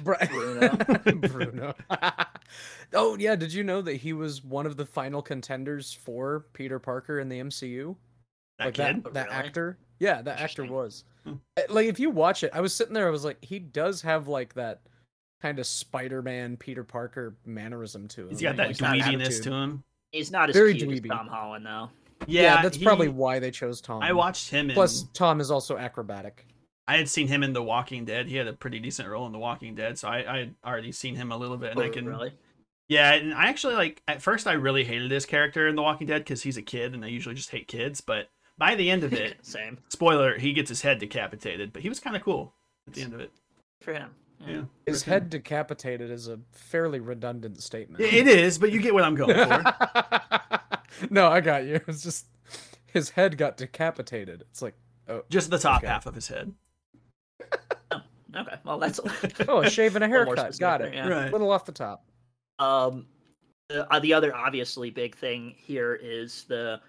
[0.00, 0.76] Bru- Bruno.
[1.28, 1.74] Bruno.
[2.94, 6.78] oh yeah, did you know that he was one of the final contenders for Peter
[6.78, 7.96] Parker in the MCU?
[8.59, 9.05] That like kid.
[9.05, 9.37] that that Really?
[9.37, 9.78] actor.
[9.98, 11.05] Yeah, that actor was.
[11.24, 11.35] Hmm.
[11.57, 14.02] Uh, Like if you watch it, I was sitting there, I was like, he does
[14.02, 14.81] have like that
[15.40, 18.28] kind of Spider-Man Peter Parker mannerism to him.
[18.31, 19.42] He's got that like, dweebiness attitude.
[19.44, 19.85] to him.
[20.12, 21.11] He's not as Very cute dweeby.
[21.12, 21.90] as Tom Holland, though.
[22.26, 24.02] Yeah, Yeah, that's he- probably why they chose Tom.
[24.02, 24.74] I watched him in.
[24.74, 26.46] Plus, Tom is also acrobatic.
[26.88, 28.26] I had seen him in The Walking Dead.
[28.28, 30.92] He had a pretty decent role in The Walking Dead, so I I had already
[30.92, 32.06] seen him a little bit, and I Oh, can.
[32.06, 32.32] really.
[32.88, 34.02] Yeah, and I actually like.
[34.08, 36.92] At first, I really hated his character in The Walking Dead because he's a kid,
[36.94, 38.00] and I usually just hate kids.
[38.00, 41.72] But by the end of it, Same spoiler, he gets his head decapitated.
[41.72, 42.52] But he was kind of cool
[42.88, 43.30] at the end of it.
[43.80, 44.10] for him.
[44.44, 48.02] Yeah, His head decapitated is a fairly redundant statement.
[48.02, 49.64] it is, but you get what I'm going for.
[51.10, 51.80] no, I got you.
[51.86, 52.26] It's just
[52.86, 54.42] his head got decapitated.
[54.50, 54.74] It's like,
[55.08, 55.86] oh, Just the top Okay.
[55.86, 56.52] half of his head.
[58.62, 59.01] Okay, well that's
[59.48, 60.59] oh, a shave and a little more haircut.
[60.59, 60.92] Got it.
[60.92, 61.33] there, Right.
[61.33, 62.05] Little off the top.
[62.59, 63.07] Um,
[63.68, 66.81] the, uh, the other obviously big thing here is the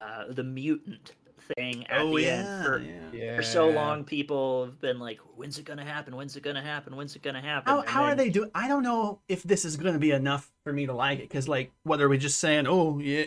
[0.00, 1.12] uh, the mutant
[1.56, 2.64] thing at oh the yeah, end.
[2.64, 2.92] For, yeah.
[3.12, 3.36] Yeah.
[3.36, 6.16] for so long, people have been like, "When's it gonna happen?
[6.16, 6.96] When's it gonna happen?
[6.96, 8.50] When's it gonna happen?" How, And how are they doing?
[8.54, 11.28] I don't know if this is going to be enough for me to like it.
[11.28, 12.66] Because, like, what are we just saying?
[12.66, 13.24] Oh, yeah,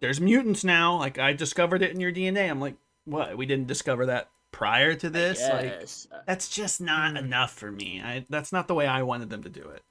[0.00, 0.96] there's mutants now.
[0.96, 2.48] Like, I discovered it in your DNA.
[2.48, 3.36] I'm like, what?
[3.36, 5.40] We didn't discover that prior to this?
[5.48, 5.80] Like,
[6.12, 7.16] Uh, that's just not Hmm.
[7.16, 8.00] enough for me.
[8.02, 9.82] I That's not the way I wanted them to do it.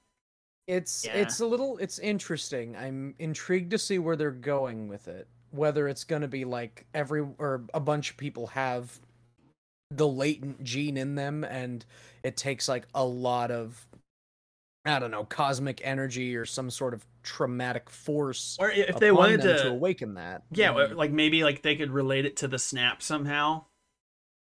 [0.68, 1.16] It's Yeah.
[1.18, 2.76] it's a little it's interesting.
[2.76, 5.28] I'm intrigued to see where they're going with it.
[5.52, 9.00] Whether it's going to be like every or a bunch of people have
[9.92, 11.86] the latent gene in them and
[12.24, 13.88] it takes like a lot of
[14.86, 19.42] I don't know, cosmic energy or some sort of traumatic force Or if they wanted
[19.42, 20.44] to, to awaken that.
[20.52, 23.66] yeah, like maybe like they could relate it to the snap somehow.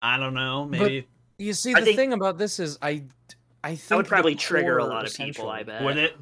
[0.05, 0.67] I don't know.
[0.69, 3.03] But- Maybe You see, I the think- thing about this is, I,
[3.63, 5.49] I think that would probably trigger a lot of people.
[5.49, 5.83] I bet.
[5.83, 6.15] would it?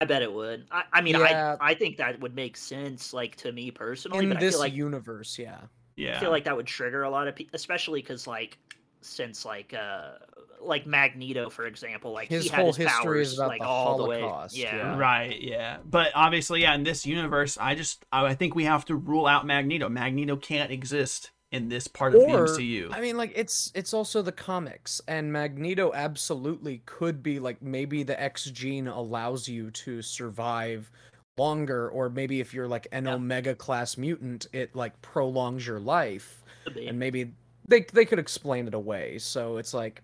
[0.00, 0.66] I bet it would.
[0.70, 1.56] I, I mean, Yeah.
[1.60, 4.24] I I think that would make sense, like to me personally.
[4.24, 5.60] in but I this feel like universe, yeah.
[5.96, 6.16] Yeah.
[6.16, 8.58] I feel like that would trigger a lot of people, especially because like
[9.02, 10.12] since like uh
[10.60, 13.60] like Magneto, for example, like His he had whole his history powers is about like
[13.60, 14.68] the all Holocaust, the way.
[14.68, 14.96] yeah.
[14.98, 15.76] Right, yeah.
[15.88, 19.26] But obviously, yeah, in this universe, I just I I think we have to rule
[19.26, 19.88] out Magneto.
[19.88, 22.92] Magneto can't exist in this part of the Or, MCU.
[22.92, 28.02] I mean, like it's it's also the comics, and Magneto absolutely could be like maybe
[28.02, 30.90] the X gene allows you to survive
[31.38, 33.14] longer, or maybe if you're like an Yeah.
[33.14, 37.32] Omega class mutant, it like prolongs your life, and maybe
[37.66, 39.18] they they could explain it away.
[39.18, 40.02] So it's like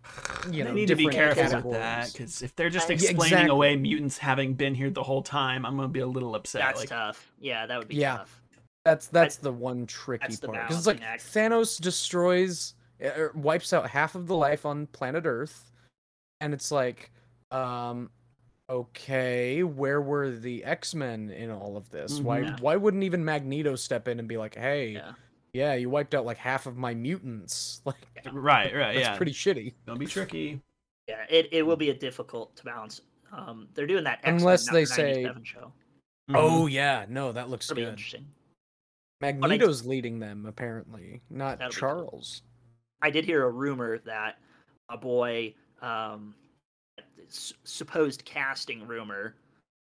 [0.50, 2.94] you know they need to be different careful with that because if they're just Yeah,
[2.96, 6.62] explaining away mutants having been here the whole time, I'm gonna be a little upset.
[6.62, 7.30] That's like, tough.
[7.40, 8.18] Yeah, that would be Yeah.
[8.18, 8.39] tough.
[8.84, 11.22] That's that's the one tricky that's the part because it's like act.
[11.22, 15.70] Thanos destroys or wipes out half of the life on planet Earth,
[16.40, 17.10] and it's like,
[17.50, 18.10] um,
[18.70, 22.20] okay, where were the X Men in all of this?
[22.20, 22.60] Why Mhm.
[22.60, 25.12] why wouldn't even Magneto step in and be like, hey, yeah,
[25.52, 25.74] Yeah.
[25.74, 27.96] you wiped out like half of my mutants, like
[28.32, 29.16] right, right, that's yeah.
[29.16, 29.74] pretty shitty.
[29.86, 30.60] Don't be tricky.
[31.08, 33.00] Yeah, it, it will be a difficult to balance.
[33.32, 35.72] Um, they're doing that X-Men Unless they say- 97 show.
[36.30, 36.34] Mhm.
[36.36, 37.90] Oh yeah, no, that looks It'll be good.
[37.90, 38.26] interesting.
[39.20, 41.80] Magneto's leading them apparently, not That'll cool.
[41.80, 42.42] Charles.
[43.02, 44.38] I did hear a rumor that
[44.88, 46.34] a boy, um,
[47.26, 49.34] s- supposed casting rumor,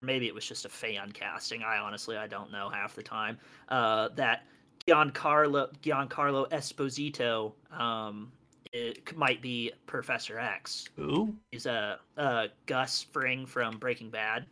[0.02, 1.64] maybe it was just a fan casting.
[1.64, 3.38] I honestly I don't know half the time.
[3.70, 4.46] Uh, that
[4.88, 8.32] Giancarlo Giancarlo Esposito um,
[8.72, 10.86] it might be Professor X.
[10.96, 11.36] Who?
[11.52, 14.46] He's a uh, Gus Fring from Breaking Bad.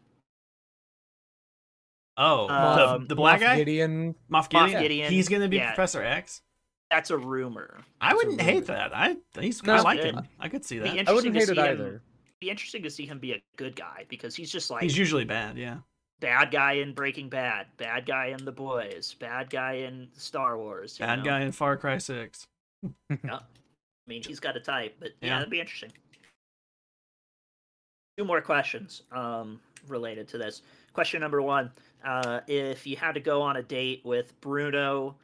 [2.24, 4.16] Oh, Um, the, the black Moff guy, Gideon.
[4.32, 4.82] Moff Gideon.
[4.82, 5.74] Gideon, He's gonna be yeah.
[5.74, 6.42] Professor X.
[6.92, 7.80] That's a rumor.
[8.00, 8.96] I That's a wouldn't hate that.
[8.96, 10.14] I he's No, I like good.
[10.16, 10.28] him.
[10.40, 11.10] I could see that.
[11.10, 12.02] I wouldn't hate it see him- either.
[12.40, 15.26] Be interesting to see him be a good guy because he's just like He's usually
[15.26, 15.58] bad.
[15.58, 15.78] Yeah.
[16.20, 20.98] bad guy in Breaking Bad, bad guy in The Boys, bad guy in Star Wars.
[20.98, 21.26] Bad know?
[21.26, 22.48] guy in Far Cry Six.
[23.10, 23.36] yeah.
[23.36, 23.40] I
[24.08, 25.36] mean, he's got a type, but yeah, Yeah.
[25.38, 25.92] that'd be interesting.
[28.18, 30.62] Two more questions um, related to this.
[30.94, 31.72] Question number one:
[32.06, 35.16] uh, If you had to go on a date with Bruno,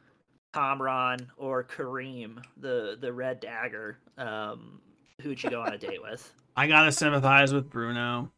[0.54, 4.80] Kamran, or Kareem, the the Red Dagger, um,
[5.22, 6.32] who'd you go on a date with?
[6.56, 8.30] I gotta sympathize with Bruno.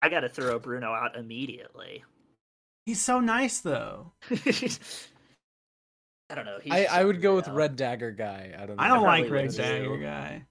[0.00, 2.02] I got to throw Bruno out immediately.
[2.86, 4.10] He's so nice though.
[6.30, 6.58] I don't know.
[6.62, 7.56] he's I, I would go with weird.
[7.56, 8.52] Red Dagger guy.
[8.56, 8.82] I don't know.
[8.82, 10.02] I don't probably like Red Dagger too.
[10.02, 10.44] guy.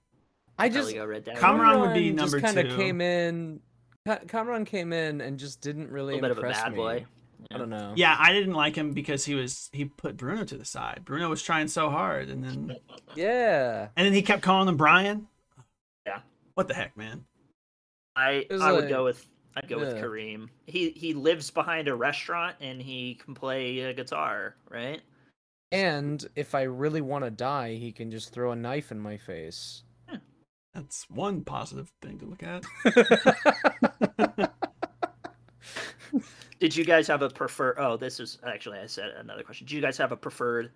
[0.58, 1.40] I Probably just go Red Dagger.
[1.40, 2.72] Kamran would be Kamran number just kind two.
[2.72, 3.60] of came in.
[4.06, 6.72] Ka- Kamran came in and just didn't really a little bit of a impress bad
[6.72, 6.76] me.
[6.76, 7.06] boy.
[7.50, 7.92] I don't know.
[7.96, 11.02] Yeah, I didn't like him because he was he put Bruno to the side.
[11.04, 12.76] Bruno was trying so hard, and then
[13.14, 13.88] Yeah.
[13.96, 15.26] and then he kept calling him Brian.
[16.06, 16.20] Yeah.
[16.54, 17.24] What the heck, man?
[18.16, 19.26] I It's I would go with
[19.56, 19.94] I'd go with.
[19.96, 20.48] Kareem.
[20.66, 25.00] He he lives behind a restaurant and he can play a guitar, right?
[25.70, 29.16] And if I really want to die, he can just throw a knife in my
[29.16, 29.82] face.
[30.08, 30.16] Hmm.
[30.74, 32.64] That's one positive thing to look at.
[36.62, 37.74] Did you guys have a prefer?
[37.76, 39.66] Oh, this is actually I said another question.
[39.66, 40.70] Do you guys have a preferred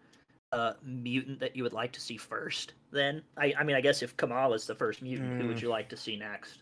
[0.51, 2.72] uh, mutant that you would like to see first?
[2.90, 5.62] Then I I mean I guess if Kamal is the first mutant, who would Mm.
[5.62, 6.59] you like to see next?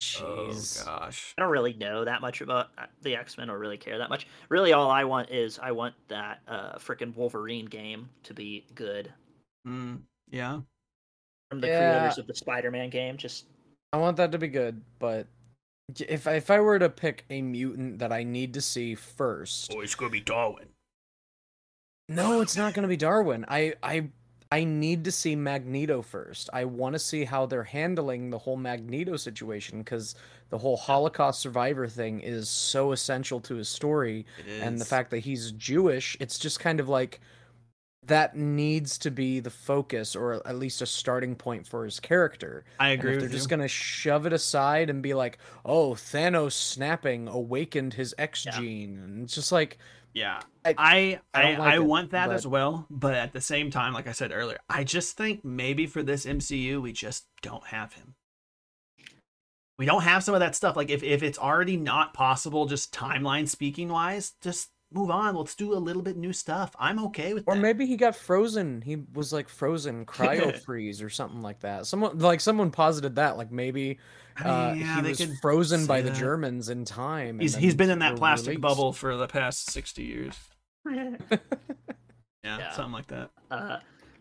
[0.00, 0.80] Jeez.
[0.82, 1.34] Oh gosh.
[1.36, 4.10] I don't really know that much about uh, the X Men or really care that
[4.10, 4.28] much.
[4.48, 9.12] Really, all I want is I want that uh, freaking Wolverine game to be good
[9.66, 10.60] Mm, yeah.
[11.50, 11.78] from the Yeah.
[11.98, 13.16] creators of the Spider Man game.
[13.16, 13.46] Just
[13.92, 15.28] I want that to be good, but j-
[15.96, 19.72] if I, if I were to pick a mutant that I need to see first,
[19.74, 20.68] Oh, it's gonna be Darwin.
[22.08, 23.44] no, it's not going to be Darwin.
[23.48, 24.08] I I
[24.50, 26.48] I need to see Magneto first.
[26.54, 30.14] I want to see how they're handling the whole Magneto situation because
[30.48, 34.24] the whole Holocaust survivor thing is so essential to his story,
[34.62, 37.20] and the fact that he's Jewish, it's just kind of like
[38.08, 42.64] that needs to be the focus or at least a starting point for his character.
[42.78, 46.52] I And agree if they're just gonna shove it aside and be like, "Oh, Thanos
[46.52, 48.58] snapping awakened his X Yeah.
[48.58, 49.78] gene," and it's just like,
[50.14, 50.40] Yeah.
[50.64, 53.40] I- I I I, like I it, want that but- as well, but at the
[53.40, 57.26] same time, like I said earlier, I just think maybe for this MCU we just
[57.42, 58.14] don't have him.
[59.78, 60.76] We don't have some of that stuff.
[60.76, 65.34] Like if, if it's already not possible, just timeline speaking wise, just move on.
[65.36, 66.74] Let's do a little bit new stuff.
[66.78, 67.50] I'm okay with that.
[67.50, 67.60] or that.
[67.60, 68.82] maybe he got frozen.
[68.82, 71.86] He was like frozen, cryo freeze or something like that.
[71.86, 73.98] Someone like someone posited that, like maybe
[74.36, 76.14] I uh, mean, yeah, he was could frozen by say the.
[76.16, 77.38] Germans in time.
[77.40, 78.62] He's he's been in that plastic released.
[78.62, 80.34] bubble for the past sixty years.
[82.44, 82.72] Yeah, Yeah.
[82.72, 83.30] something like that.
[83.50, 83.78] uh,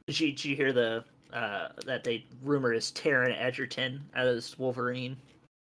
[0.07, 5.17] did you did you hear the uh, that they rumor is Taron Egerton as Wolverine?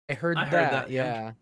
[0.08, 0.50] I heard I that.
[0.50, 1.04] heard that, yeah.
[1.04, 1.32] yeah.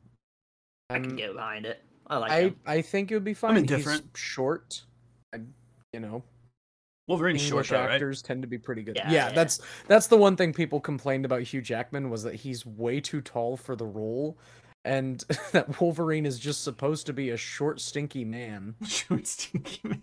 [0.90, 1.83] I can Um, get behind it.
[2.07, 2.57] I like I him.
[2.67, 3.57] I think it would be fine.
[3.57, 4.05] indifferent.
[4.12, 4.83] He's short.
[5.35, 5.38] I,
[5.93, 6.23] you know,
[7.07, 7.90] Wolverine's short English though, right?
[7.93, 8.97] actors tend to be pretty good.
[8.97, 9.33] Yeah, Yeah, yeah.
[9.33, 13.21] that's that's the one thing people complained about Hugh Jackman was that he's way too
[13.21, 14.38] tall for the role,
[14.85, 18.75] and that Wolverine is just supposed to be a short, stinky man.
[18.87, 20.03] Short, stinky man.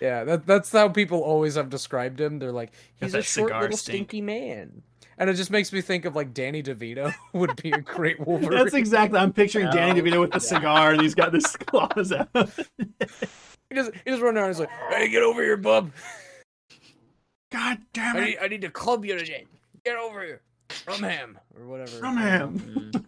[0.00, 2.38] Yeah, that that's how people always have described him.
[2.38, 3.96] They're like, he's a short cigar little stink.
[3.96, 4.82] stinky man,
[5.18, 8.58] and it just makes me think of like Danny DeVito would be a great Wolverine.
[8.58, 9.18] That's exactly.
[9.18, 10.38] I'm picturing Danny Oh, DeVito with the yeah.
[10.58, 12.28] cigar, and he's got this claws out.
[13.70, 14.46] He just he just run around.
[14.46, 15.90] and He's like, "Hey, get over here, bub!
[17.52, 18.24] God damn I it!
[18.24, 19.46] need, I need to club you today.
[19.84, 22.58] Get over here, from him or whatever." From him.
[22.58, 23.04] Mm.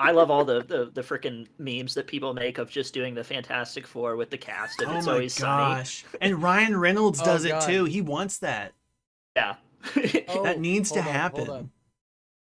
[0.00, 3.22] I love all the the, the freaking memes that people make of just doing the
[3.24, 5.74] Fantastic Four with the cast, and Oh it's my always sunny.
[5.76, 6.04] gosh!
[6.20, 7.66] And Ryan Reynolds Oh, does it God.
[7.68, 7.84] too.
[7.84, 8.72] He wants that.
[9.36, 9.54] Yeah.
[10.42, 11.50] that needs to hold on, happen.
[11.50, 11.70] on.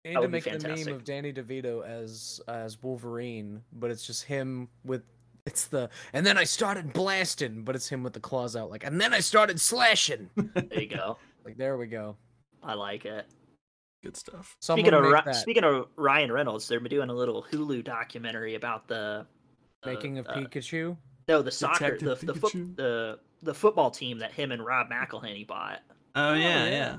[0.04, 4.06] They need That to make the meme of Danny DeVito as as Wolverine, but it's
[4.06, 5.04] just him with
[5.46, 8.84] it's the and then I started blasting, but it's him with the claws out like
[8.84, 10.30] and then I started slashing.
[10.36, 11.18] there you go.
[11.46, 12.18] like there we go.
[12.62, 13.26] I like it.
[14.04, 14.58] Good stuff.
[14.60, 18.56] Someone Speaking of make that speaking of Ryan Reynolds, they're doing a little Hulu documentary
[18.56, 19.26] about the
[19.84, 20.98] uh, making of uh, Pikachu.
[21.30, 22.76] No, the soccer, the Detective the, foot, Pikachu.
[22.76, 25.80] the the football team that him and Rob McElhenney bought.
[26.16, 26.70] Oh yeah, yeah.
[26.70, 26.98] yeah.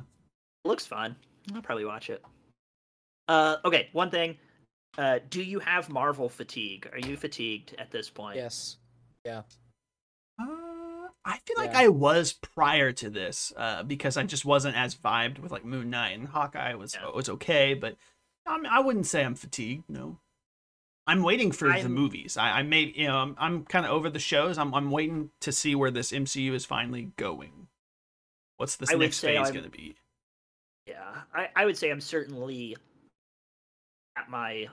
[0.65, 1.17] Looks fun.
[1.55, 2.23] I'll probably watch it.
[3.29, 4.37] Uh, okay, one thing.
[4.97, 6.89] Uh, do you have Marvel fatigue?
[6.93, 8.37] Are you fatigued at this point?
[8.37, 8.77] Yes.
[9.25, 9.43] Yeah.
[10.41, 11.81] Uh, I feel like Yeah.
[11.81, 15.91] I was prior to this, uh, because I just wasn't as vibed with like Moon
[15.91, 17.11] Knight and Hawkeye was Yeah.
[17.11, 17.97] was okay, but
[18.47, 19.89] I'm, I wouldn't say I'm fatigued.
[19.89, 20.19] No,
[21.07, 22.37] I'm waiting for the I'm- movies.
[22.37, 24.59] I, I may, you know, I'm, I'm kind of over the shows.
[24.59, 27.69] I'm I'm waiting to see where this MCU is finally going.
[28.59, 29.97] What's this I next phase gonna be?
[30.87, 32.77] Yeah, I, I would say I'm certainly
[34.17, 34.69] at my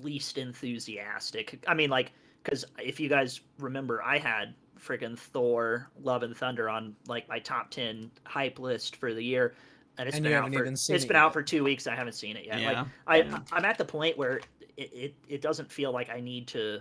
[0.00, 1.62] least enthusiastic.
[1.66, 6.68] I mean, like, because if you guys remember, I had friggin' Thor: Love and Thunder
[6.68, 9.54] on like my top ten hype list for the year,
[9.98, 11.64] and it's And been you out for even seen it's it been out for two
[11.64, 11.86] weeks.
[11.86, 12.60] I haven't seen it yet.
[12.60, 13.38] Yeah, Like, I yeah.
[13.52, 14.40] I'm at the point where
[14.76, 16.80] it, it it doesn't feel like I need to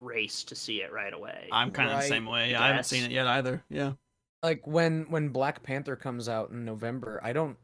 [0.00, 1.48] race to see it right away.
[1.52, 2.54] I'm kind of the same way.
[2.54, 3.64] I haven't seen it yet either.
[3.68, 3.92] Yeah.
[4.42, 7.56] Like when when Black Panther comes out in November, I don't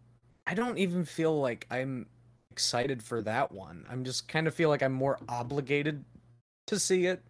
[0.47, 2.07] I don't even feel like I'm
[2.51, 3.87] excited for that one.
[3.91, 6.05] I'm just kind of feel like I'm more obligated
[6.67, 7.23] to see it.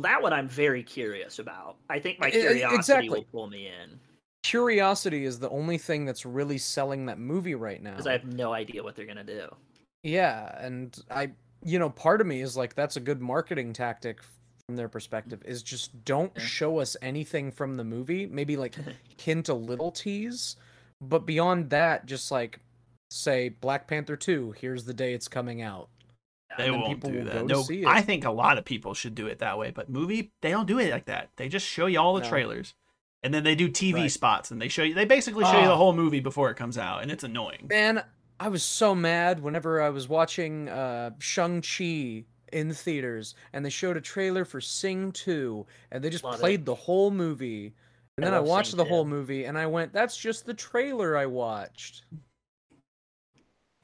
[0.00, 1.76] that one I'm very curious about.
[1.88, 3.08] I think my curiosity exactly.
[3.08, 3.98] will pull me in
[4.44, 7.90] Curiosity is the only thing that's really selling that movie right now.
[7.90, 9.48] because I have no idea what they're gonna do.
[10.04, 11.32] Yeah, and I,
[11.64, 14.20] you know, part of me is like, that's a good marketing tactic
[14.68, 15.42] from their perspective.
[15.46, 16.42] Is just don't Yeah.
[16.44, 18.26] show us anything from the movie.
[18.26, 18.74] Maybe like
[19.18, 20.56] hint a little tease,
[21.00, 22.60] but beyond that, just like
[23.10, 25.88] say Black Panther 2, here's the day it's coming out.
[26.58, 27.46] They won't do that.
[27.46, 27.64] No.
[27.86, 30.66] I think a lot of people should do it that way, but movie they don't
[30.66, 31.30] do it like that.
[31.36, 32.28] They just show you all the No.
[32.28, 32.74] trailers,
[33.22, 34.10] and then they do TV Right.
[34.10, 34.92] spots, and they show you.
[34.92, 37.68] They basically show you the whole movie before it comes out, and it's annoying.
[37.70, 38.04] Man,
[38.38, 43.96] I was so mad whenever I was watching uh, Shang-Chi in theaters and they showed
[43.96, 46.40] a trailer for Sing 2 and they just Love it.
[46.40, 47.74] played the whole movie.
[48.16, 50.54] And I then I, watched Sing the whole movie and I went, that's just the
[50.54, 52.02] trailer I watched.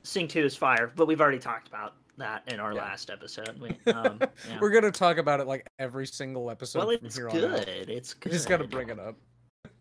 [0.02, 2.82] Sing 2 is fire, but we've already talked about that in our Yeah.
[2.82, 3.58] last episode.
[3.60, 4.58] We, um, yeah.
[4.60, 7.44] We're going to talk about it like every single episode well, from it's here good.
[7.44, 7.68] on out.
[7.68, 8.32] It's We good.
[8.32, 9.16] just got to bring it up.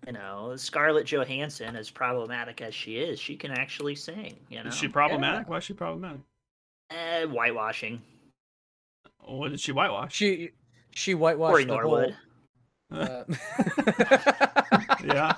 [0.07, 4.35] You know, Scarlett Johansson, as problematic as she is, she can actually sing.
[4.49, 5.47] You know, Is she problematic?
[5.47, 6.19] Why is she problematic?
[6.89, 8.01] Eh, whitewashing.
[9.27, 10.13] What did she whitewash?
[10.13, 10.51] She
[10.91, 12.15] she whitewashed Corey the Norwood.
[12.91, 13.23] whole uh,
[15.03, 15.33] yeah.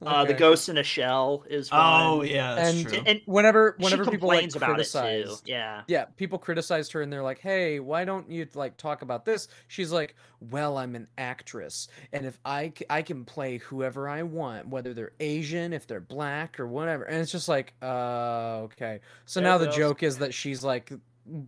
[0.00, 0.32] Uh, the.
[0.34, 1.80] Ghost in a Shell is one.
[1.82, 3.02] Oh yeah, that's And- true.
[3.04, 4.98] and whenever she whenever people like complains about it too.
[4.98, 5.82] criticize Yeah.
[5.88, 9.48] yeah people criticized her and they're like hey why don't you like talk about this
[9.66, 14.22] she's like well i'm an actress and if i c- i can play whoever i
[14.22, 19.00] want whether they're asian if they're black or whatever and it's just like uh okay
[19.24, 19.76] so Yeah, now the else?
[19.76, 20.92] joke is that she's like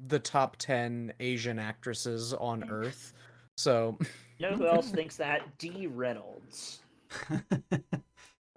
[0.08, 2.70] the top 10 asian actresses on Mm.
[2.70, 3.12] earth
[3.56, 3.98] so
[4.38, 5.42] You know who else thinks that?
[5.58, 5.86] D.
[5.86, 6.80] Reynolds.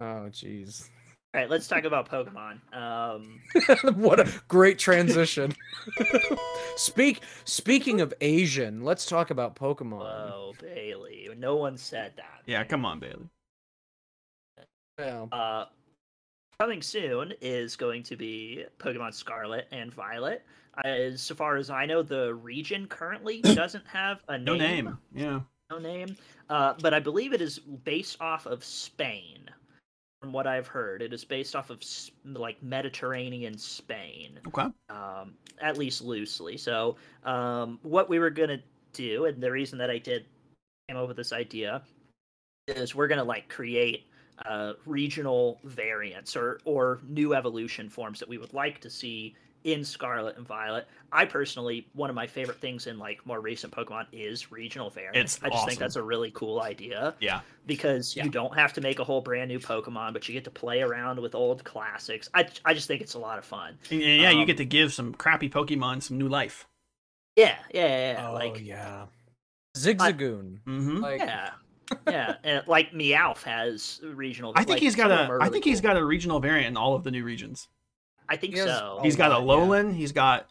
[0.00, 0.88] oh jeez
[1.34, 2.60] All right, let's talk about Pokemon.
[2.72, 3.40] Um,
[3.96, 5.52] what a great transition
[6.76, 11.28] speak speaking of asian let's talk about pokemon whoa, Bailey.
[11.36, 12.42] No one said that.
[12.46, 12.68] yeah, man.
[12.68, 13.26] come on, Bailey.
[14.98, 15.22] Yeah.
[15.32, 15.66] Uh,
[16.60, 20.44] coming soon is going to be Pokemon Scarlet and Violet.
[20.84, 24.86] As so far as I know, the region currently doesn't have a No name.
[24.86, 24.98] name.
[25.14, 25.40] Yeah.
[25.70, 26.16] No name.
[26.50, 29.48] Uh, but I believe it is based off of Spain.
[30.20, 31.82] From what I've heard, it is based off of
[32.24, 34.40] like Mediterranean Spain.
[34.48, 34.68] Okay.
[34.88, 36.56] um, at least loosely.
[36.56, 38.60] So, um, what we were gonna
[38.94, 40.24] do, and the reason that I did
[40.88, 41.82] came up with this idea,
[42.68, 44.06] is we're gonna like create
[44.46, 49.82] uh, regional variants or or new evolution forms that we would like to see in
[49.84, 50.86] Scarlet and Violet.
[51.10, 55.36] I personally, one of my favorite things in like more recent Pokemon is regional variants.
[55.36, 55.68] It's I just awesome.
[55.68, 57.40] think that's a really cool idea Yeah.
[57.66, 58.24] because Yeah.
[58.24, 60.82] you don't have to make a whole brand new Pokemon, but you get to play
[60.82, 62.28] around with old classics.
[62.34, 63.78] I I just think it's a lot of fun.
[63.90, 66.66] And, and yeah, you Um, get to give some crappy Pokemon some new life.
[67.36, 68.12] Yeah, yeah, yeah.
[68.12, 68.28] yeah.
[68.28, 69.06] Oh like yeah,
[69.76, 70.60] Zigzagoon.
[70.66, 70.96] Mm-hmm.
[70.98, 71.50] like yeah,
[72.08, 72.34] yeah.
[72.44, 74.52] And like Meowth has regional.
[74.54, 75.22] I think like, he's got some of a.
[75.22, 75.88] them are I really think he's cool.
[75.90, 77.68] got a regional variant in all of the new regions.
[78.28, 79.00] I think he has- so.
[79.02, 79.92] He's got a lot, yeah.
[79.92, 80.48] He's got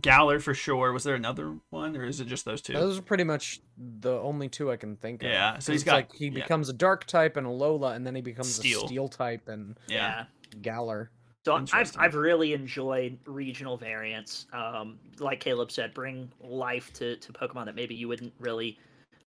[0.00, 0.92] Galar for sure.
[0.92, 2.72] Was there another one, or is it just those two?
[2.72, 5.30] those are pretty much the only two I can think of.
[5.30, 6.34] Yeah, So he's it's got- like he yeah.
[6.34, 8.84] becomes a dark type and Alola, and then he becomes Steel.
[8.84, 10.24] a steel type and yeah.
[10.62, 11.10] Galar.
[11.44, 14.46] So I've I've really enjoyed regional variants.
[14.52, 18.78] Um, like Caleb said, bring life to to Pokemon that maybe you wouldn't really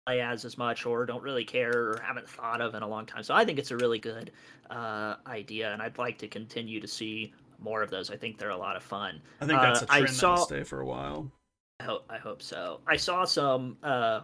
[0.07, 3.05] play as as much or don't really care or haven't thought of in a long
[3.05, 3.23] time.
[3.23, 4.31] So I think it's a really good
[4.71, 7.33] uh, idea, and I'd like to continue to see
[7.65, 8.11] more of those.
[8.11, 9.21] I think they're a lot of fun.
[9.41, 11.33] I think that's Uh, a I trend that'll saw- stay for a while.
[11.81, 12.81] I hope, I hope so.
[12.87, 14.21] I saw some uh,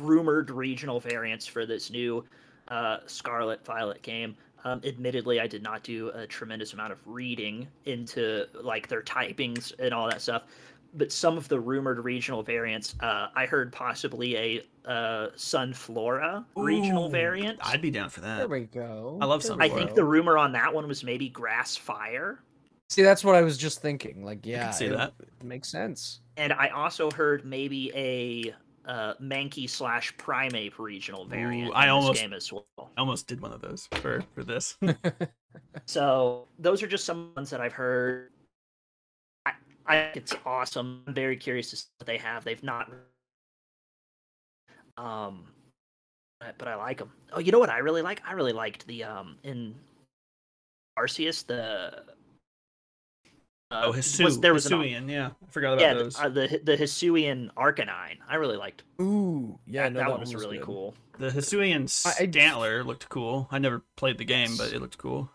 [0.00, 2.24] rumored regional variants for this new
[2.68, 4.34] uh, Scarlet Violet game.
[4.64, 9.72] Um, admittedly, I did not do a tremendous amount of reading into like their typings
[9.78, 10.44] and all that stuff.
[10.96, 17.08] But some of the rumored regional variants, uh, I heard possibly a uh, Sunflora regional
[17.08, 17.58] variant.
[17.62, 18.38] I'd be down for that.
[18.38, 19.18] There we go.
[19.20, 22.40] I love There some I think the rumor on that one was maybe Grass Fire.
[22.90, 24.24] See, that's what I was just thinking.
[24.24, 25.14] Like, yeah, see it, that.
[25.18, 26.20] it makes sense.
[26.36, 28.54] and I also heard maybe a
[28.88, 32.64] uh, Mankey slash Primeape regional variant I in almost- this game as well.
[32.96, 34.76] I almost did one of those for for this.
[35.86, 38.30] So those are just some ones that I've heard.
[39.86, 41.02] I, I think it's awesome.
[41.06, 42.44] I'm very curious to see what they have.
[42.44, 42.90] They've not,
[44.96, 45.44] um,
[46.40, 47.10] but, but I like them.
[47.32, 48.22] Oh, you know what I really like?
[48.26, 49.74] I really liked the um in
[50.98, 52.04] Arceus the.
[53.70, 56.14] Uh, oh, Hisui, was, there was an, Hisuian, yeah, I forgot about yeah, those.
[56.14, 58.18] the, uh, the the Hisuian Arcanine.
[58.28, 59.92] I really liked Ooh, yeah, that.
[59.92, 60.66] no, that, that, one was really good.
[60.66, 60.94] cool.
[61.18, 63.48] The Hisuian I- I- Stantler looked cool.
[63.50, 65.30] I never played the game, but it looked cool.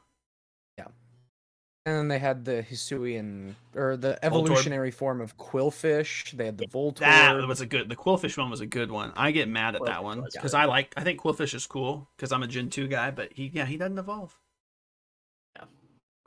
[1.89, 6.31] And then they had the Hisuian or the evolutionary form of Qwilfish.
[6.37, 6.99] They had the Voltorb.
[6.99, 7.89] That was a good.
[7.89, 9.11] The Qwilfish one was a good one.
[9.15, 10.53] I get mad at that one because.
[10.53, 10.93] I like.
[10.95, 13.75] I think Qwilfish is cool because I'm a Gen two guy, but he yeah he
[13.75, 14.37] doesn't evolve.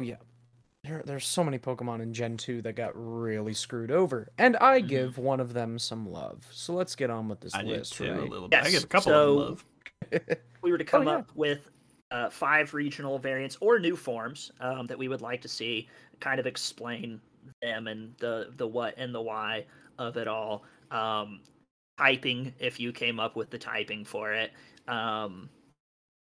[0.01, 0.17] yeah.
[0.83, 4.81] There, there's so many Pokemon in Gen 2 that got really screwed over, and I
[4.83, 4.89] Mhm.
[4.89, 6.45] give one of them some love.
[6.51, 8.59] So let's get on with this I do list, too a little bit.
[8.59, 9.65] I Yes, give a couple so- of
[10.11, 10.39] them love.
[10.63, 11.19] we were to come Oh, yeah.
[11.19, 11.71] up with
[12.13, 15.89] uh, five regional variants or new forms um, that we would like to see.
[16.21, 17.21] Kind of explain
[17.61, 19.65] them and the the what and the why
[19.99, 20.65] of it all.
[20.91, 21.41] Um,
[21.99, 24.53] typing if you came up with the typing for it.
[24.89, 25.49] Um,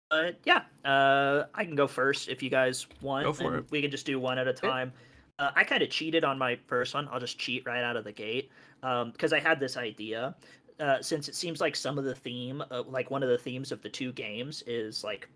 [0.09, 3.25] but yeah, uh, I can go first if you guys want.
[3.25, 3.65] Go for it.
[3.69, 4.93] We can just do one at a time.
[5.37, 7.07] Uh, I kind of cheated on my first one.
[7.11, 10.35] I'll just cheat right out of the gate because I had this idea.
[10.79, 13.71] Uh, since it seems like some of the theme, uh, like one of the themes
[13.71, 15.27] of the two games, is like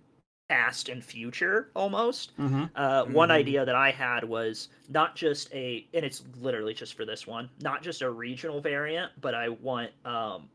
[0.49, 2.35] past and future almost.
[2.37, 2.65] Mm-hmm.
[2.75, 3.33] Uh, One Mhm.
[3.33, 7.49] idea that I had was not just a, and it's literally just for this one,
[7.61, 10.49] not just a regional variant, but I want um,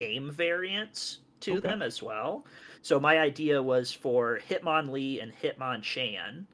[0.00, 1.68] game variants to Okay.
[1.68, 2.46] them as well.
[2.82, 6.46] So my idea was for Hitmonlee and Hitmonchan,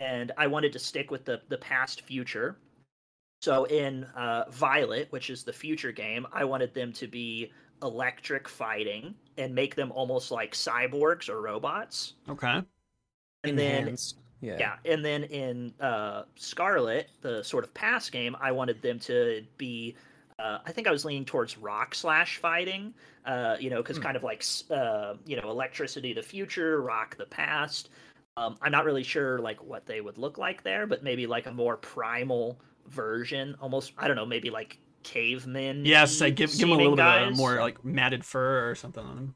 [0.00, 2.58] and I wanted to stick with the the past future.
[3.40, 7.52] So in uh, Violet, which is the future game, I wanted them to be
[7.82, 12.14] electric fighting and make them almost like cyborgs or robots.
[12.28, 12.62] Okay.
[13.44, 13.98] And then
[14.40, 14.58] yeah.
[14.58, 19.44] yeah, and then in uh, Scarlet, the sort of past game, I wanted them to
[19.58, 19.96] be.
[20.38, 22.94] Uh, I think I was leaning towards rock slash fighting,
[23.26, 24.02] uh, you know, because Hmm.
[24.02, 27.90] kind of like uh, you know, electricity the future, rock the past.
[28.36, 31.46] Um, I'm not really sure like what they would look like there, but maybe like
[31.46, 33.92] a more primal version, almost.
[33.98, 35.84] I don't know, maybe like cavemen.
[35.84, 39.04] Yes, I give give him a little bit of more like matted fur or something
[39.04, 39.34] on him.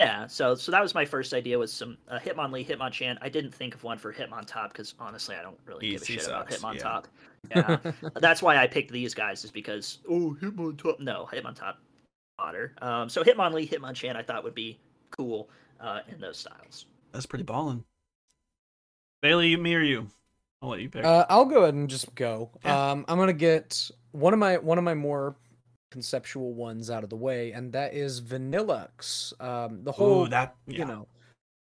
[0.00, 3.18] Yeah, so so that was my first idea was some uh, Hitmonlee, Hitmonchan.
[3.20, 6.12] I didn't think of one for Hitmontop because honestly, I don't really give a He-
[6.14, 6.70] he shit about sucks, yeah.
[6.70, 7.04] Hitmontop.
[7.56, 7.78] Yeah,
[8.16, 11.00] that's why I picked these guys is because oh Hitmontop.
[11.00, 11.76] No, Hitmontop,
[12.38, 12.74] otter.
[12.82, 14.78] Um, so Hitmonlee, Hitmonchan, I thought would be
[15.10, 15.48] cool
[15.80, 16.84] uh, in those styles.
[17.12, 17.82] That's pretty ballin'.
[19.22, 20.08] Bailey, me or you?
[20.62, 21.04] I'll let you pick.
[21.04, 22.50] Uh, I'll go ahead and just go.
[22.64, 22.90] Yeah.
[22.90, 25.36] Um, I'm gonna get one of my one of my more
[25.90, 29.40] conceptual ones out of the way, and that is Vanilluxe.
[29.42, 30.78] Um, the whole Ooh, that yeah.
[30.78, 31.06] you know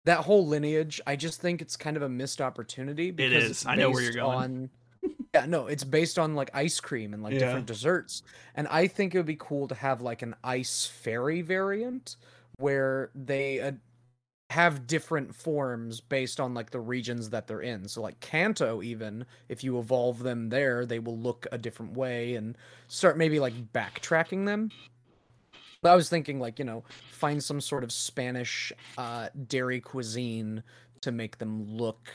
[0.05, 0.99] that whole lineage.
[1.05, 3.51] I just think it's kind of a missed opportunity because is.
[3.51, 4.37] it's I know where you're going.
[4.37, 4.69] On,
[5.33, 7.39] yeah, no, it's based on like ice cream and like Yeah.
[7.39, 8.23] different desserts,
[8.55, 12.15] and I think it would be cool to have like an ice fairy variant
[12.57, 13.71] where they uh,
[14.51, 17.87] have different forms based on like the regions that they're in.
[17.87, 22.35] So like Kanto even if you evolve them there, they will look a different way
[22.35, 24.69] and start maybe like backtracking them.
[25.81, 30.63] But I was thinking like, you know, find some sort of Spanish uh dairy cuisine
[31.01, 32.09] to make them look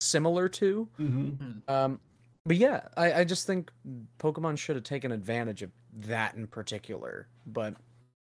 [0.00, 0.88] similar to.
[0.98, 1.68] Mhm.
[1.68, 2.00] Um
[2.46, 3.70] but yeah, I, I just think
[4.18, 7.28] Pokemon should have taken advantage of that in particular.
[7.46, 7.76] But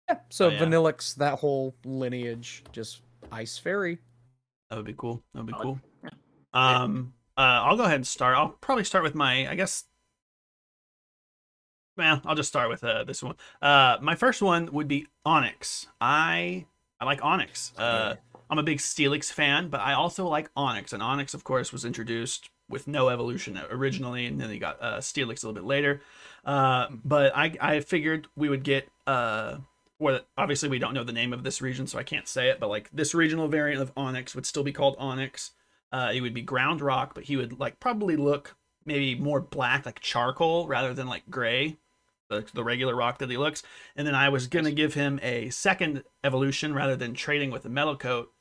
[0.08, 0.60] yeah, so Oh, yeah.
[0.60, 3.02] Vanilluxe, that whole lineage, just
[3.34, 4.00] Ice Fairy.
[4.70, 5.24] That would be cool.
[5.34, 5.80] That would be cool.
[6.04, 6.10] Yeah.
[6.54, 8.38] Um, uh, I'll go ahead and start.
[8.38, 9.86] I'll probably start with my, I guess.
[11.98, 13.36] Well, I'll just start with uh, this one.
[13.62, 15.88] Uh, my first one would be Onix.
[16.00, 16.66] I
[17.00, 17.72] I like Onix.
[17.78, 18.16] Uh,
[18.50, 20.94] I'm a big Steelix fan, but I also like Onix.
[20.94, 24.98] And Onix, of course, was introduced with no evolution originally, and then they got uh,
[24.98, 26.02] Steelix a little bit later.
[26.46, 29.58] Uh, but I I figured we would get uh,
[30.00, 32.60] well, obviously we don't know the name of this region, so I can't say it.
[32.60, 35.52] But like this regional variant of Onix would still be called Onix.
[35.92, 39.86] Uh, it would be ground rock, but he would like probably look maybe more black,
[39.86, 41.78] like charcoal, rather than like gray,
[42.30, 43.64] the, the regular rock that he looks.
[43.96, 47.70] And then I was gonna give him a second evolution rather than trading with a
[47.70, 48.32] metal coat.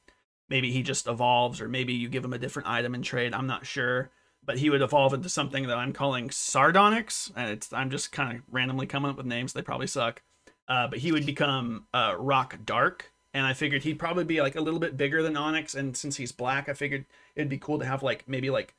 [0.49, 3.35] Maybe he just evolves, or maybe you give him a different item in trade.
[3.35, 4.11] I'm not sure,
[4.45, 8.37] but he would evolve into something that I'm calling Sardonyx, and it's I'm just kind
[8.37, 9.53] of randomly coming up with names.
[9.53, 10.23] They probably suck.
[10.69, 14.57] Uh, but he would become uh, Rock Dark, and I figured he'd probably be like
[14.57, 15.75] a little bit bigger than Onix.
[15.75, 17.05] And since he's black, I figured
[17.35, 18.75] it'd be cool to have like maybe like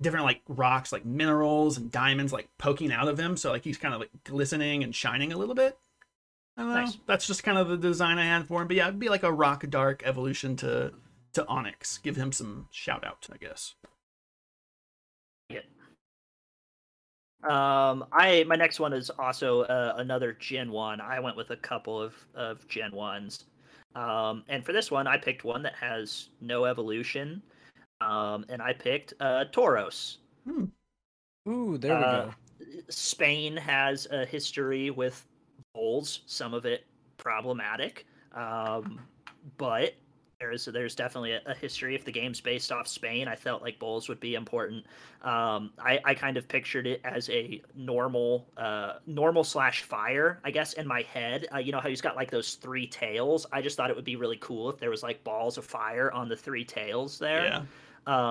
[0.00, 3.36] different like rocks, like minerals and diamonds, like poking out of him.
[3.36, 5.76] So like he's kind of like glistening and shining a little bit.
[6.56, 6.80] I don't know.
[6.80, 6.98] Nice.
[7.06, 8.68] That's just kind of the design I had for him.
[8.68, 10.92] But yeah, it'd be like a Rock Dark evolution to
[11.34, 12.02] to Onix.
[12.02, 13.74] Give him some shout out, I guess.
[17.44, 21.00] Um, I my next one is also uh, another Gen one.
[21.00, 23.44] I went with a couple of of Gen ones,
[23.94, 27.40] um, and for this one, I picked one that has no evolution,
[28.00, 30.16] um, and I picked uh, Tauros.
[31.48, 32.34] Ooh, there we Uh, go.
[32.88, 35.24] Spain has a history with
[35.74, 36.86] bulls, some of it
[37.18, 39.00] problematic, um,
[39.56, 39.94] but
[40.40, 41.94] there's there's definitely a, a history.
[41.94, 44.84] If the game's based off Spain, I felt like bulls would be important.
[45.22, 50.50] Um, I, I kind of pictured it as a normal uh, normal slash fire, I
[50.50, 51.46] guess, in my head.
[51.52, 53.46] Uh, you know how he's got like those three tails.
[53.52, 56.12] I just thought it would be really cool if there was like balls of fire
[56.12, 57.62] on the three tails there Yeah.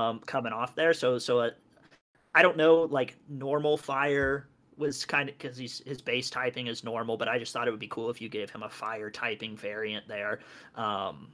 [0.10, 0.94] um, coming off there.
[0.94, 1.50] So so uh,
[2.36, 4.48] I don't know like normal fire
[4.78, 7.72] was kind of because he's his base typing is normal, but I just thought it
[7.72, 10.40] would be cool if you gave him a fire typing variant there.
[10.76, 11.30] Um,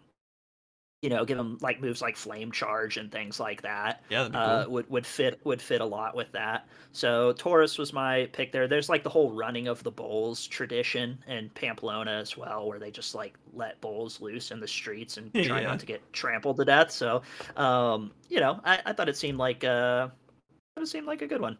[1.04, 4.01] you know, give him like moves like flame charge and things like that.
[4.10, 4.74] Yeah, that'd be Uh, cool.
[4.74, 6.68] would would fit would fit a lot with that.
[6.93, 8.68] So Tauros was my pick there.
[8.70, 12.89] There's like the whole running of the bulls tradition in Pamplona as well, where they
[12.89, 15.68] just like let bulls loose in the streets and try Yeah.
[15.68, 16.89] not to get trampled to death.
[16.89, 17.22] So,
[17.58, 20.08] um, you know, I, I thought it seemed like uh,
[20.78, 21.58] it seemed like a good one.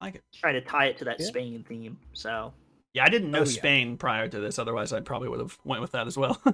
[0.00, 0.22] like it.
[0.34, 1.26] Trying to tie it to that Yeah.
[1.26, 1.96] Spain theme.
[2.14, 2.52] So
[2.94, 3.58] Yeah, I didn't know Oh, yeah.
[3.60, 4.58] Spain prior to this.
[4.58, 6.42] Otherwise, I probably would have went with that as well.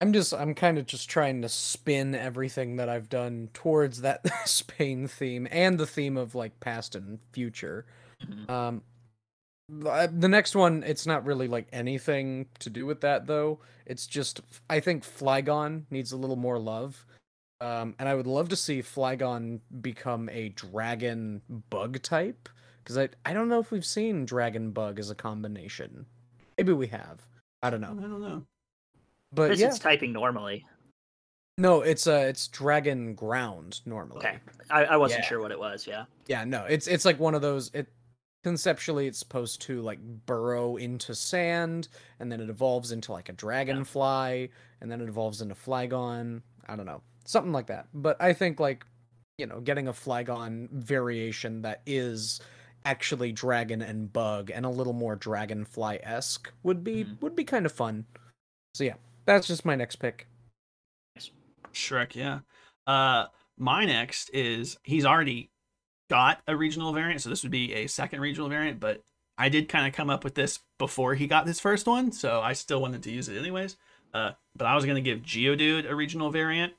[0.00, 4.24] I'm just I'm kind of just trying to spin everything that I've done towards that
[4.48, 7.86] Spain theme and the theme of like past and future.
[8.24, 8.48] mhm.
[8.50, 8.82] Um
[9.68, 13.60] the the next one it's not really like anything to do with that though.
[13.86, 14.40] It's just
[14.70, 17.06] I think Flygon needs a little more love.
[17.60, 22.48] Um and I would love to see Flygon become a dragon bug type
[22.84, 26.06] cuz I I don't know if we've seen dragon bug as a combination.
[26.58, 27.26] Maybe we have.
[27.62, 27.96] I don't know.
[27.98, 28.46] I don't know.
[29.32, 29.68] But yeah.
[29.68, 30.66] is typing normally.
[31.58, 34.18] No, it's uh it's dragon ground normally.
[34.18, 34.38] Okay,
[34.70, 35.28] I, I wasn't Yeah.
[35.28, 35.86] sure what it was.
[35.86, 36.04] Yeah.
[36.26, 37.86] Yeah, no, it's it's like one of those it
[38.42, 43.32] conceptually it's supposed to like burrow into sand and then it evolves into like a
[43.32, 44.50] dragonfly
[44.80, 46.40] and then it evolves into Flygon.
[46.66, 47.02] I don't know.
[47.26, 47.88] Something like that.
[47.92, 48.86] But I think like
[49.36, 52.40] you know, getting a Flygon variation that is
[52.86, 57.20] actually dragon and bug and a little more dragonfly-esque would be Mhm.
[57.20, 58.06] would be kind of fun.
[58.74, 58.94] So yeah,
[59.30, 60.26] that's just my next pick.
[61.72, 62.40] Shrek, yeah.
[62.86, 63.26] Uh,
[63.56, 65.50] my next is he's already
[66.08, 69.02] got a regional variant, so this would be a second regional variant, but
[69.38, 72.40] I did kind of come up with this before he got his first one, so
[72.40, 73.76] I still wanted to use it anyways.
[74.12, 76.72] Uh, but I was gonna give Geodude a regional variant,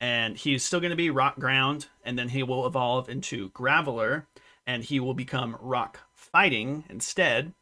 [0.00, 4.26] and he's still gonna be Rock Ground, and then he will evolve into Graveler,
[4.66, 7.54] and he will become Rock Fighting instead.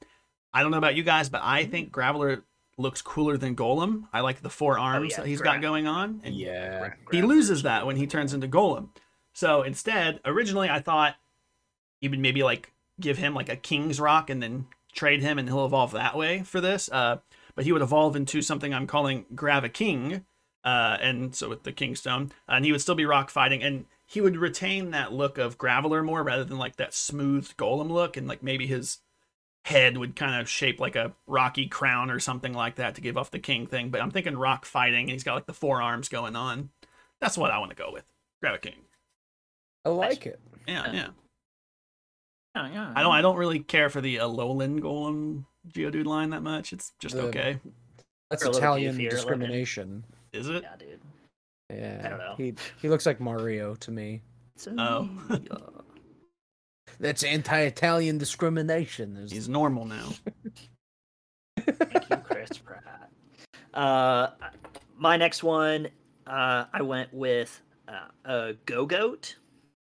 [0.53, 2.43] I don't know about you guys, but I think Graveler
[2.79, 4.05] looks cooler than Golem.
[4.13, 6.79] I like the four arms yeah, that he's Gra- got going on, and Yeah.
[6.79, 8.89] Gra- he loses that when he turns into Golem.
[9.33, 11.17] So instead, originally I thought
[12.01, 15.49] you would maybe like give him like a King's Rock and then trade him and
[15.49, 16.91] he'll evolve that way for this.
[16.91, 17.19] Uh,
[17.55, 20.25] but he would evolve into something I'm calling Grava King.
[20.65, 24.21] Uh, and so with the Kingstone, and he would still be rock fighting, and he
[24.21, 28.29] would retain that look of Graveler more rather than like that smooth Golem look, and
[28.29, 28.99] like maybe his
[29.65, 33.17] head would kind of shape like a rocky crown or something like that to give
[33.17, 33.91] off the king thing.
[33.91, 36.71] But I'm thinking rock fighting, and he's got like the forearms going on.
[37.21, 38.05] That's what I want to go with.
[38.45, 38.75] Grava King.
[39.85, 40.41] I like it.
[40.67, 40.93] Yeah, Yeah.
[40.93, 41.07] yeah.
[42.57, 42.93] Yeah, yeah.
[42.95, 43.13] I don't.
[43.13, 46.73] I don't really care for the Alolan Golem Geodude line that much.
[46.73, 47.59] It's just The- okay.
[48.31, 49.11] That's Or a little Italian goofier looking.
[49.11, 50.05] discrimination.
[50.33, 50.63] Is it?
[50.63, 51.01] Yeah, dude.
[51.71, 52.03] Yeah.
[52.05, 52.35] I don't know.
[52.37, 54.23] He he looks like Mario to me.
[54.77, 55.09] Oh.
[56.99, 59.15] Me, That's anti-Italian discrimination.
[59.15, 60.09] There's He's normal now.
[61.61, 63.11] Thank you, Chris Pratt.
[63.75, 64.29] Uh,
[64.97, 65.89] my next one,
[66.27, 69.35] uh, I went with uh, a Gogoat.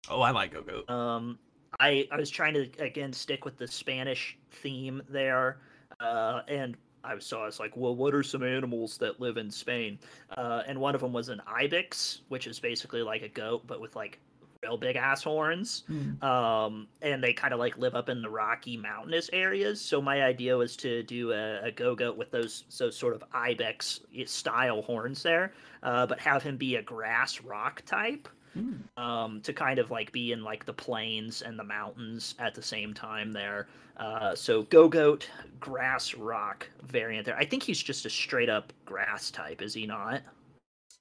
[0.09, 0.93] Oh, I like Go-Go.
[0.93, 1.39] Um,
[1.79, 5.59] I I was trying to again stick with the Spanish theme there,
[5.99, 9.37] uh, and I was so I was like, well, what are some animals that live
[9.37, 9.99] in Spain?
[10.37, 13.81] Uh, and one of them was an ibex, which is basically like a goat but
[13.81, 14.19] with like
[14.63, 15.83] real big ass horns.
[16.21, 19.79] Um, and they kind of like live up in the rocky mountainous areas.
[19.81, 23.99] So my idea was to do a, a Gogoat with those so sort of ibex
[24.25, 25.53] style horns there,
[25.83, 28.73] uh, but have him be a grass rock type Hmm.
[28.97, 32.61] um, to kind of like be in like the plains and the mountains at the
[32.61, 33.67] same time there.
[33.97, 35.23] Uh, so Gogoat
[35.59, 37.35] grass rock variant there.
[37.35, 40.21] I think he's just a straight up grass type, is he not?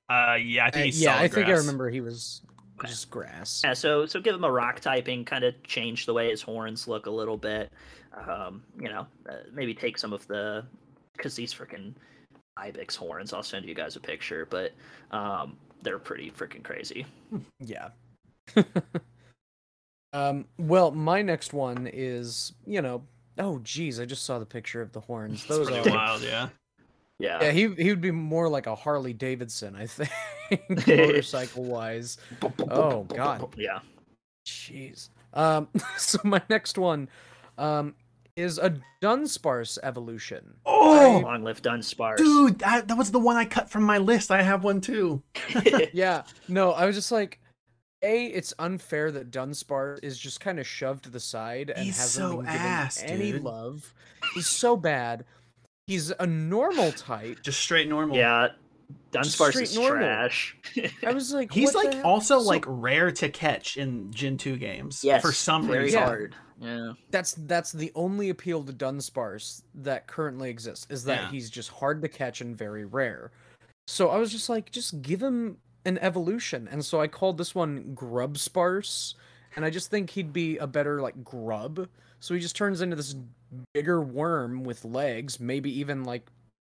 [0.08, 2.40] Uh, yeah, I think Uh, he's yeah, solid I think I remember he was
[2.78, 2.88] Okay.
[2.88, 3.62] just grass.
[3.64, 6.88] Yeah, so so give him a rock typing, kind of change the way his horns
[6.88, 7.70] look a little bit.
[8.26, 10.64] Um, you know, uh, maybe take some of the
[11.16, 11.94] because these freaking
[12.56, 13.32] ibex horns.
[13.32, 14.72] I'll send you guys a picture, but
[15.10, 17.06] um, they're pretty freaking crazy.
[17.60, 17.90] Yeah.
[20.12, 20.46] um.
[20.58, 23.02] Well, my next one is you know.
[23.38, 25.40] Oh, geez, I just saw the picture of the horns.
[25.48, 25.90] It's Those are.
[25.90, 26.48] wild, yeah.
[27.18, 27.44] Yeah.
[27.44, 30.10] Yeah, he he would be more like a Harley Davidson, I think,
[30.86, 32.18] motorcycle wise.
[32.70, 33.54] Oh, God.
[33.56, 33.80] Yeah.
[34.46, 35.08] Jeez.
[35.34, 35.68] Um.
[35.98, 37.08] So my next one,
[37.58, 37.94] um,
[38.36, 40.54] is a Dunsparce evolution.
[40.66, 42.16] Oh, Long live Dunsparce.
[42.16, 44.30] dude, that, that was the one I cut from my list.
[44.30, 45.22] I have one too.
[45.92, 46.24] Yeah.
[46.48, 47.38] No, I was just like,
[48.02, 48.26] a.
[48.26, 52.30] It's unfair that Dunsparce is just kind of shoved to the side and He's hasn't
[52.30, 53.42] so been given ass, any dude.
[53.44, 53.94] love.
[54.34, 55.24] He's so bad.
[55.86, 57.42] He's a normal type.
[57.42, 58.16] Just straight normal.
[58.16, 58.48] yeah.
[59.12, 59.98] Dunsparce is normal.
[59.98, 60.56] trash.
[61.06, 62.06] I was like, He's what like hell?
[62.06, 65.02] also So- like rare to catch in Gen 2 games.
[65.04, 65.22] yes.
[65.22, 66.02] For some very reason.
[66.02, 66.34] hard.
[66.60, 66.92] Yeah.
[67.10, 71.30] that's that's the only appeal to Dunsparce that currently exists is that Yeah.
[71.32, 73.32] he's just hard to catch and very rare.
[73.88, 76.68] So I was just like, just give him an evolution.
[76.70, 79.16] And so I called this one Grub Sparse.
[79.56, 81.88] And I just think he'd be a better like grub.
[82.20, 83.16] So he just turns into this
[83.74, 86.30] bigger worm with legs, maybe even like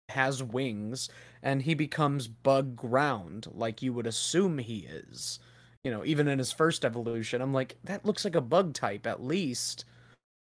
[0.09, 1.09] has wings,
[1.43, 5.39] and he becomes bug ground, like you would assume he is.
[5.85, 9.07] You know, even in his first evolution, I'm like, that looks like a bug type
[9.07, 9.85] at least.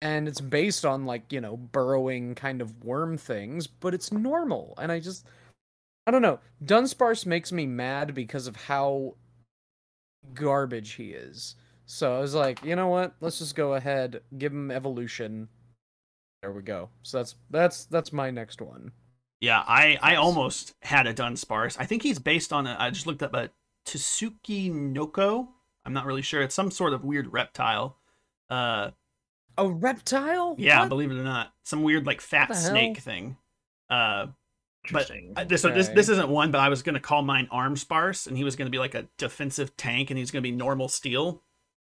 [0.01, 4.75] And it's based on like, you know, burrowing kind of worm things, but it's normal.
[4.79, 5.27] And I just
[6.07, 6.41] I don't know.
[6.65, 9.15] Dunsparce makes me mad because of how
[10.35, 11.57] garbage he is.
[11.87, 13.15] So I was like, you know what?
[13.21, 15.49] Let's just go ahead, give him evolution.
[16.43, 16.91] There we go.
[17.03, 18.93] So that's that's that's my next one.
[19.45, 21.77] Yeah, I I almost had a Dunsparce.
[21.79, 23.51] I think he's based on a, I just looked up a
[23.87, 25.49] Tsuchinoko.
[25.85, 26.43] I'm not really sure.
[26.43, 27.97] It's some sort of weird reptile.
[28.51, 28.91] Uh
[29.59, 30.55] A reptile?
[30.59, 30.89] yeah, What?
[30.89, 31.53] believe it or not.
[31.65, 33.03] Some weird like fat snake hell?
[33.05, 33.37] thing.
[33.91, 34.27] Uh
[34.91, 35.33] But Interesting.
[35.37, 38.27] I- this, so this this isn't one, but I was gonna call mine Arm Sparse,
[38.27, 41.43] and he was gonna be like a defensive tank, and he's gonna be normal steel.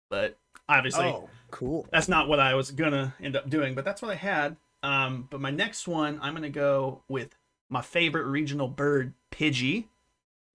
[0.09, 0.37] But
[0.69, 1.87] obviously, Oh, cool.
[1.91, 3.75] that's not what I was gonna end up doing.
[3.75, 4.57] But that's what I had.
[4.83, 7.35] Um, but my next one, I'm gonna go with
[7.69, 9.85] my favorite regional bird, Pidgey.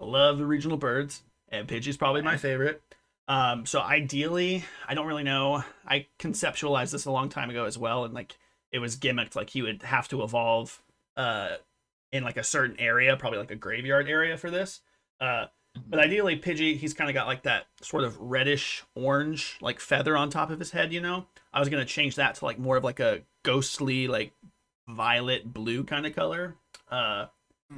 [0.01, 2.83] I love the regional birds, and Pidgey's probably my favorite.
[3.27, 5.63] Um, so ideally, I don't really know.
[5.87, 8.37] I conceptualized this a long time ago as well, and like
[8.73, 10.83] it was gimmicked, like he would have to evolve
[11.17, 11.57] uh,
[12.13, 14.81] in like a certain area, probably like a graveyard area for this.
[15.21, 15.47] Uh,
[15.87, 20.17] but ideally, Pidgey, he's kind of got like that sort of reddish orange like feather
[20.17, 20.93] on top of his head.
[20.93, 24.33] You know, I was gonna change that to like more of like a ghostly like
[24.89, 26.57] violet blue kind of color.
[26.91, 27.27] Uh,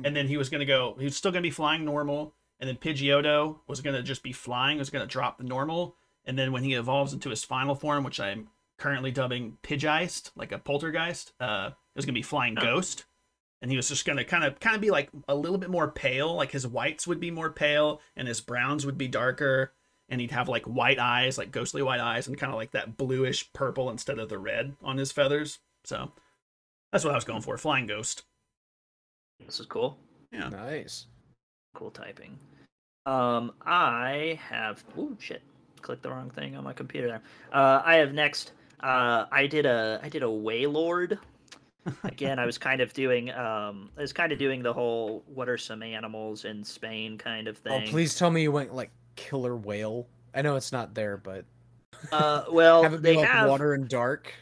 [0.04, 0.94] and then he was gonna go.
[0.98, 4.78] He was still gonna be flying normal, and then Pidgeotto was gonna just be flying.
[4.78, 8.20] Was gonna drop the normal, and then when he evolves into his final form, which
[8.20, 8.48] I'm
[8.78, 12.62] currently dubbing Pidgeist, like a poltergeist, uh, it was gonna be flying Oh.
[12.62, 13.04] ghost.
[13.62, 15.90] And he was just gonna kind of kind of be like a little bit more
[15.90, 19.74] pale, like his whites would be more pale and his browns would be darker,
[20.08, 22.96] and he'd have like white eyes, like ghostly white eyes, and kind of like that
[22.96, 25.58] bluish purple instead of the red on his feathers.
[25.84, 26.12] So
[26.92, 28.22] that's what I was going for, flying ghost.
[29.46, 29.98] This is cool.
[30.32, 30.48] Yeah.
[30.48, 31.06] Nice.
[31.74, 32.38] Cool typing.
[33.06, 34.84] Um, I have.
[34.96, 35.42] Oh shit!
[35.82, 37.08] Clicked the wrong thing on my computer.
[37.08, 37.22] There.
[37.52, 38.52] Uh, I have next.
[38.80, 41.18] Uh, I did a I did a Wailord.
[42.04, 45.48] Again, I was kind of doing um, I was kind of doing the whole what
[45.48, 47.84] are some animals in Spain kind of thing.
[47.86, 50.06] Oh, please tell me you went like killer whale.
[50.34, 51.44] I know it's not there, but
[52.12, 54.32] Uh, well, have it be they like have water and dark.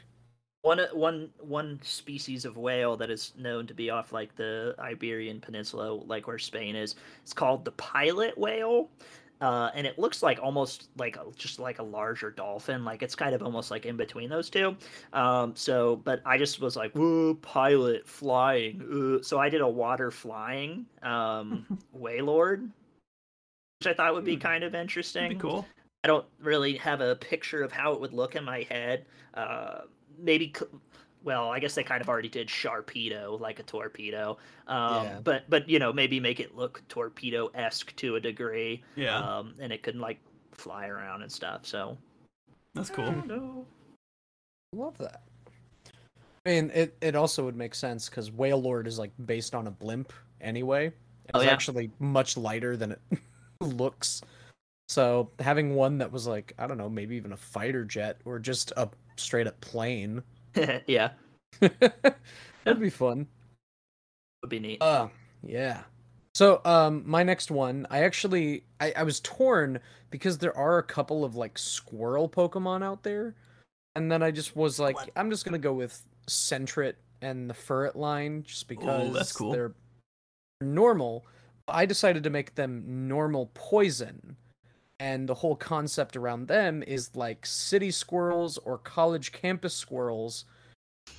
[0.62, 5.40] One one one species of whale that is known to be off like the Iberian
[5.40, 6.96] Peninsula, like where Spain is.
[7.22, 8.90] It's called the pilot whale,
[9.40, 12.84] uh, and it looks like almost like a, just like a larger dolphin.
[12.84, 14.76] Like it's kind of almost like in between those two.
[15.12, 19.68] Um, so, but I just was like, "Whoa, pilot flying!" Uh, so I did a
[19.68, 22.68] water flying um, Wailord,
[23.78, 24.40] which I thought would be Hmm.
[24.40, 25.38] kind of interesting.
[25.38, 25.64] Cool.
[26.02, 29.06] I don't really have a picture of how it would look in my head.
[29.34, 29.82] Uh,
[30.18, 30.52] maybe,
[31.22, 34.38] well, I guess they kind of already did Sharpedo, like a torpedo.
[34.66, 35.20] Um, Yeah.
[35.24, 38.82] But but you know maybe make it look torpedo esque to a degree.
[38.96, 40.18] Yeah, Um, and it could like
[40.52, 41.64] fly around and stuff.
[41.66, 41.96] So
[42.74, 43.10] that's cool.
[43.26, 43.66] don't.
[44.74, 45.22] Love that.
[46.46, 49.70] I mean, it, it also would make sense because Wailord is like based on a
[49.70, 50.86] blimp anyway.
[50.86, 50.94] It's
[51.34, 51.50] Oh, yeah.
[51.50, 53.00] actually much lighter than it
[53.60, 54.22] looks.
[54.88, 58.38] So having one that was like, I don't know, maybe even a fighter jet or
[58.38, 58.88] just a
[59.18, 60.22] straight up plane
[60.86, 61.10] yeah,
[61.60, 63.26] That'd be fun.
[64.42, 64.82] would be neat.
[64.82, 65.08] Uh
[65.42, 65.82] yeah.
[66.34, 70.82] So um my next one, I actually I, I was torn because there are a
[70.82, 73.34] couple of like squirrel Pokemon out there.
[73.96, 75.10] And then I just was like, What?
[75.16, 79.52] I'm just gonna go with Sentret and the Furret line just because that's cool.
[79.52, 79.74] they're
[80.60, 81.26] normal.
[81.66, 84.36] I decided to make them normal poison.
[85.00, 90.44] And the whole concept around them is like city squirrels or college campus squirrels.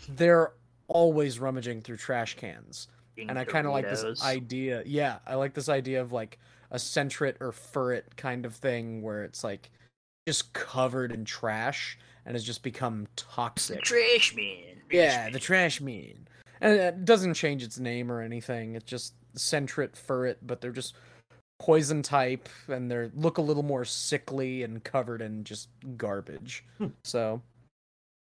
[0.07, 0.51] They're
[0.87, 2.87] always rummaging through trash cans
[3.27, 4.83] and I kind of like this idea.
[4.85, 6.39] Yeah, I like this idea of like
[6.71, 9.71] a Sentret or furret kind of thing where it's like
[10.27, 13.81] just covered in trash and has just become The toxic.
[13.81, 14.81] trash man.
[14.91, 16.27] yeah, the trash man.
[16.61, 18.75] And it doesn't change its name or anything.
[18.75, 20.95] It's just Sentret furret, but they're just
[21.59, 26.63] poison type and they look a little more sickly and covered in just garbage.
[26.77, 26.87] Hmm.
[27.03, 27.41] So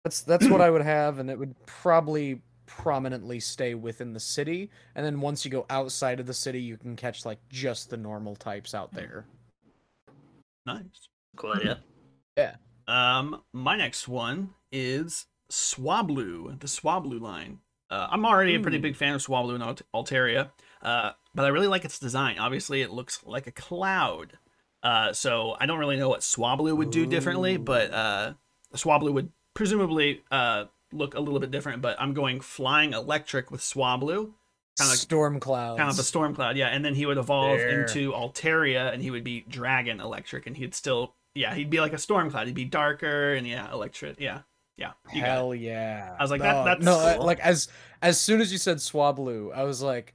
[0.04, 4.70] that's that's what I would have and it would probably prominently stay within the city
[4.96, 7.98] and then once you go outside of the city you can catch like just the
[7.98, 9.26] normal types out there.
[10.66, 11.08] Nice.
[11.36, 11.80] Cool idea.
[12.38, 12.56] Yeah.
[12.88, 17.60] Um, my next one is Swablu, the Swablu line.
[17.90, 20.50] Uh, I'm already a pretty big fan of Swablu and Alt- Altaria.
[20.84, 22.38] Uh, but I really like its design.
[22.38, 24.38] Obviously, it looks like a cloud.
[24.84, 28.34] Uh, so I don't really know what Swablu would do differently, but uh,
[28.76, 31.82] Swablu would presumably uh, look a little bit different.
[31.82, 34.32] But I'm going flying electric with Swablu,
[34.78, 35.78] Kinda like- Storm clouds.
[35.80, 36.68] kind of a storm cloud, yeah.
[36.68, 37.82] And then he would evolve There.
[37.84, 41.94] into Altaria, and he would be dragon electric, and he'd still, yeah, he'd be like
[41.94, 42.48] a storm cloud.
[42.48, 44.40] He'd be darker, and yeah, electric, yeah,
[44.76, 44.92] yeah.
[45.14, 45.32] You got it.
[45.32, 46.16] Hell yeah!
[46.20, 47.14] I was like, that- that's no.
[47.18, 47.26] Cool.
[47.26, 47.70] like as
[48.02, 50.14] as soon as you said Swablu, I was like,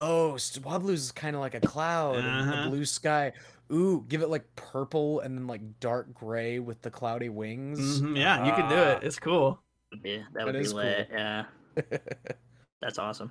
[0.00, 2.64] oh, Swablu is kind of like a cloud in Uh-huh.
[2.64, 3.32] the blue sky.
[3.72, 8.00] Ooh, give it like purple and then like dark gray with the cloudy wings.
[8.00, 9.02] Mhm, yeah, you can do it.
[9.04, 9.60] It's cool.
[10.02, 10.80] Yeah, that That would be is cool.
[10.82, 11.08] lit.
[11.12, 11.44] Yeah,
[12.82, 13.30] that's awesome.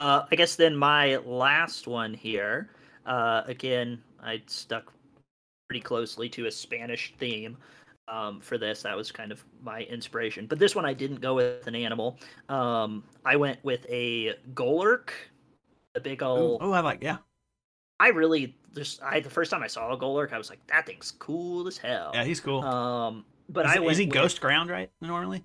[0.00, 2.70] Uh, I guess then my last one here.
[3.04, 4.92] Uh, again, I stuck
[5.68, 7.56] pretty closely to a Spanish theme
[8.06, 8.82] um, for this.
[8.82, 10.46] That was kind of my inspiration.
[10.46, 12.18] But this one I didn't go with an animal.
[12.48, 15.10] Um, I went with a Golurk,
[15.94, 16.60] a big old.
[16.62, 17.18] Oh, I like, yeah,
[18.00, 20.86] I really just I the first time I saw a Golurk, I was like, that
[20.86, 22.12] thing's cool as hell.
[22.14, 22.62] yeah, he's cool.
[22.62, 25.42] Um, but is, I is he with- ghost ground right normally?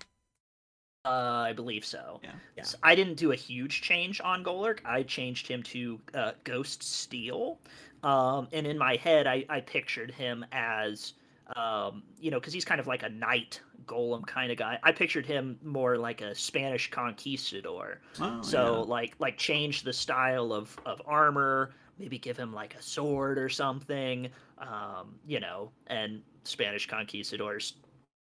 [1.06, 2.18] Uh, I believe so.
[2.22, 2.30] Yeah.
[2.56, 2.64] Yeah.
[2.82, 4.78] I didn't do a huge change on Golurk.
[4.86, 7.58] I changed him to uh, Ghost Steel.
[8.02, 11.12] Um, and in my head, I, I pictured him as,
[11.56, 14.78] um, you know, because he's kind of like a knight golem kind of guy.
[14.82, 18.00] I pictured him more like a Spanish conquistador.
[18.20, 18.90] Oh, so yeah.
[18.90, 23.48] like like change the style of of armor, maybe give him like a sword or
[23.48, 24.28] something.
[24.58, 27.74] Um, you know, and Spanish conquistadors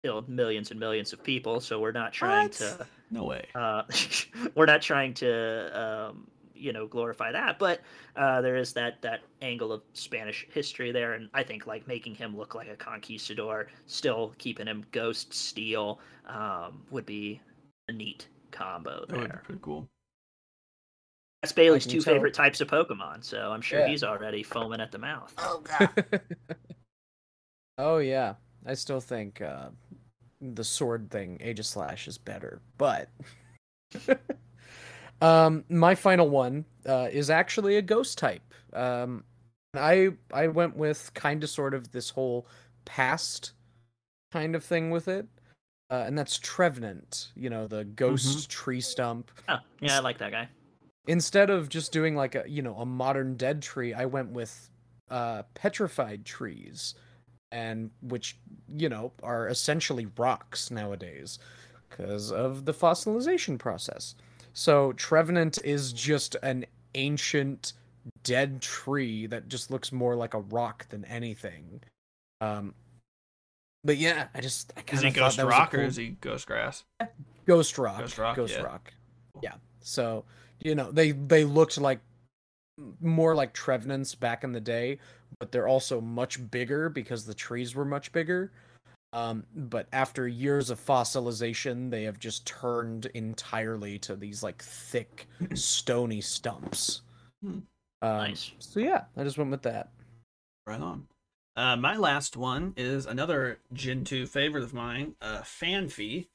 [0.05, 2.53] killed millions and millions of people, so we're not trying What?
[2.53, 3.47] to no way.
[3.55, 3.83] uh,
[4.55, 6.27] we're not trying to um,
[6.57, 7.81] you know glorify that, but
[8.17, 12.15] uh, there is that that angle of Spanish history there, and I think like making
[12.15, 17.41] him look like a conquistador, still keeping him ghost steel, um, would be
[17.89, 19.87] a neat combo That would be pretty cool.
[21.43, 22.15] That's Bailey's two tell.
[22.15, 23.89] favorite types of Pokemon, so I'm sure Yeah.
[23.89, 25.33] he's already foaming at the mouth.
[25.39, 26.23] Oh god.
[27.79, 28.35] oh yeah,
[28.65, 29.69] I still think uh,
[30.41, 33.09] the sword thing, Aegislash, is better, but.
[35.21, 38.43] um, my final one uh, is actually a ghost type.
[38.73, 39.25] Um,
[39.75, 42.47] I I went with kind of sort of this whole
[42.85, 43.53] past
[44.33, 45.27] kind of thing with it,
[45.91, 47.29] uh, and that's Trevenant.
[47.35, 49.31] You know, the ghost tree stump.
[49.49, 50.49] Oh, yeah, I like that guy.
[51.07, 54.71] Instead of just doing like a you know a modern dead tree, I went with
[55.11, 56.95] uh, petrified trees,
[57.53, 58.37] and which
[58.69, 61.39] you know are essentially rocks nowadays
[61.89, 64.15] because of the fossilization process.
[64.57, 67.75] So Trevenant is just an ancient
[68.23, 71.83] dead tree that just looks more like a rock than anything.
[72.41, 72.75] Um,
[73.85, 75.83] but yeah, I just I Is kind he of ghost that was a rock or
[75.83, 76.85] is he ghost grass?
[77.47, 77.99] Ghost Rock.
[77.99, 78.63] Ghost Rock, Ghost yeah.
[78.63, 78.95] Rock.
[79.43, 79.55] Yeah.
[79.81, 80.25] So
[80.61, 82.01] you know they they looked like
[83.01, 84.99] more like Trevenants back in the day,
[85.39, 88.53] but they're also much bigger because the trees were much bigger.
[89.17, 95.27] Um, but after years of fossilization, they have just turned entirely to these like thick,
[95.55, 97.01] stony stumps.
[97.43, 97.61] Hmm.
[98.03, 98.53] Um, Nice.
[98.59, 99.89] So yeah, I just went with that.
[100.67, 101.07] Right on.
[101.57, 106.29] Uh, my last one is another Gen 2 favorite of mine, uh, Phanpy.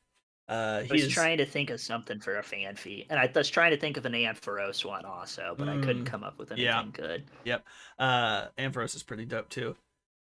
[0.50, 3.48] Uh, I was is, trying to think of something for a Phanpy, and I was
[3.48, 6.52] trying to think of an Ampharos one also, but I couldn't Mm, come up with
[6.52, 6.84] anything yeah.
[7.46, 7.64] good.
[8.00, 9.76] uh, Ampharos is pretty dope too.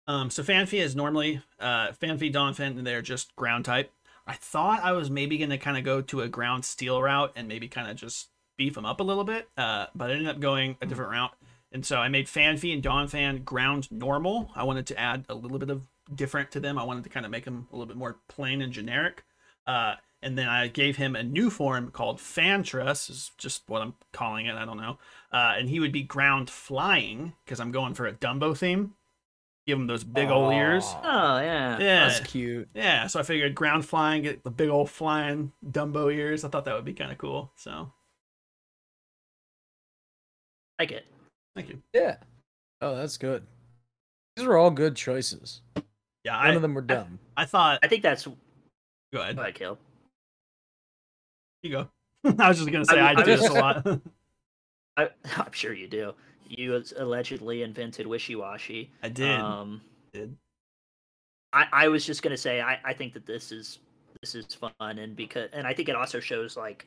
[0.09, 3.93] Um, so Phanpy is normally uh, Phanpy, Donphan, and they're just ground type.
[4.27, 7.49] I thought I was maybe gonna kind of go to a ground steel route and
[7.49, 10.41] maybe kind of just beef them up a little bit, uh, but I ended up
[10.41, 11.33] going a different route.
[11.73, 14.51] And so I made Phanpy and Donphan ground normal.
[14.55, 15.83] I wanted to add a little bit of
[16.15, 16.79] different to them.
[16.79, 19.25] I wanted to kind of make them a little bit more plain and generic.
[19.67, 23.95] Uh, and then I gave him a new form called Fantress, is just what I'm
[24.13, 24.55] calling it.
[24.55, 24.99] I don't know.
[25.33, 28.95] Uh, and he would be ground flying because I'm going for a Dumbo theme.
[29.67, 30.85] Give him those big old ears.
[31.03, 32.09] Oh yeah, Yeah.
[32.09, 32.69] That's cute.
[32.75, 36.45] Yeah, so I figured ground flying, get the big old flying Dumbo ears.
[36.45, 37.51] I thought that would be kind of cool.
[37.57, 37.91] So
[40.79, 41.05] like it.
[41.55, 41.83] thank you.
[41.93, 42.17] Yeah.
[42.81, 43.45] Oh, that's good.
[44.37, 45.63] These were all good choices.
[46.25, 47.19] Yeah, None I, of them were dumb.
[47.37, 47.81] I thought.
[47.83, 48.25] I think that's
[49.13, 49.37] Go ahead.
[49.37, 49.79] go ahead, Caleb.
[51.63, 51.89] You go.
[52.39, 53.87] I was just gonna say I- I, I do was- this a lot.
[54.99, 56.15] I, I'm sure you do.
[56.49, 58.91] You allegedly invented wishy-washy.
[59.03, 59.41] I did.
[59.41, 59.81] Um,
[60.13, 60.37] did.
[61.53, 63.79] I, I was just gonna say I, I think that this is
[64.21, 66.87] this is fun and because and I think it also shows like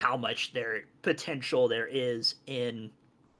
[0.00, 2.90] how much there potential there is in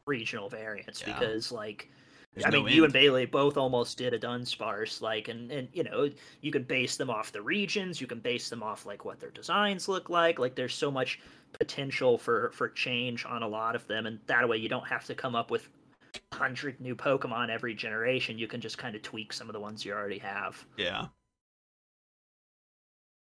[0.07, 1.19] regional variants Yeah.
[1.19, 1.91] because like
[2.35, 2.93] There's I no mean, you and.
[2.93, 6.11] Bailey both almost did a Dunsparce, like, and and you know,
[6.41, 9.31] you can base them off the regions, you can base them off like what their
[9.31, 10.39] designs look like.
[10.39, 11.21] Like, there's so much
[11.53, 15.05] potential for for change on a lot of them, and that way you don't have
[15.07, 15.69] to come up with
[16.33, 18.39] hundred new Pokemon every generation.
[18.39, 20.65] You can just kind of tweak some of the ones you already have.
[20.77, 21.07] Yeah.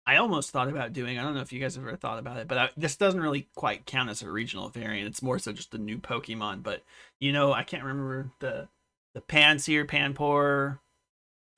[0.09, 1.19] I almost thought about doing.
[1.19, 3.21] I don't know if you guys have ever thought about it, but I, this doesn't
[3.21, 5.09] really quite count as a regional variant.
[5.09, 6.63] It's more so just a new Pokemon.
[6.63, 6.85] But
[7.19, 8.69] you know, I can't remember the
[9.17, 10.79] the Pansear, Panpour,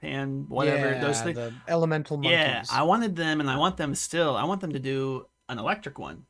[0.00, 1.34] Pan whatever yeah, those things.
[1.36, 2.30] the elemental monkeys.
[2.30, 4.36] Yeah, I wanted them, and I want them still.
[4.36, 6.26] I want them to do an electric one.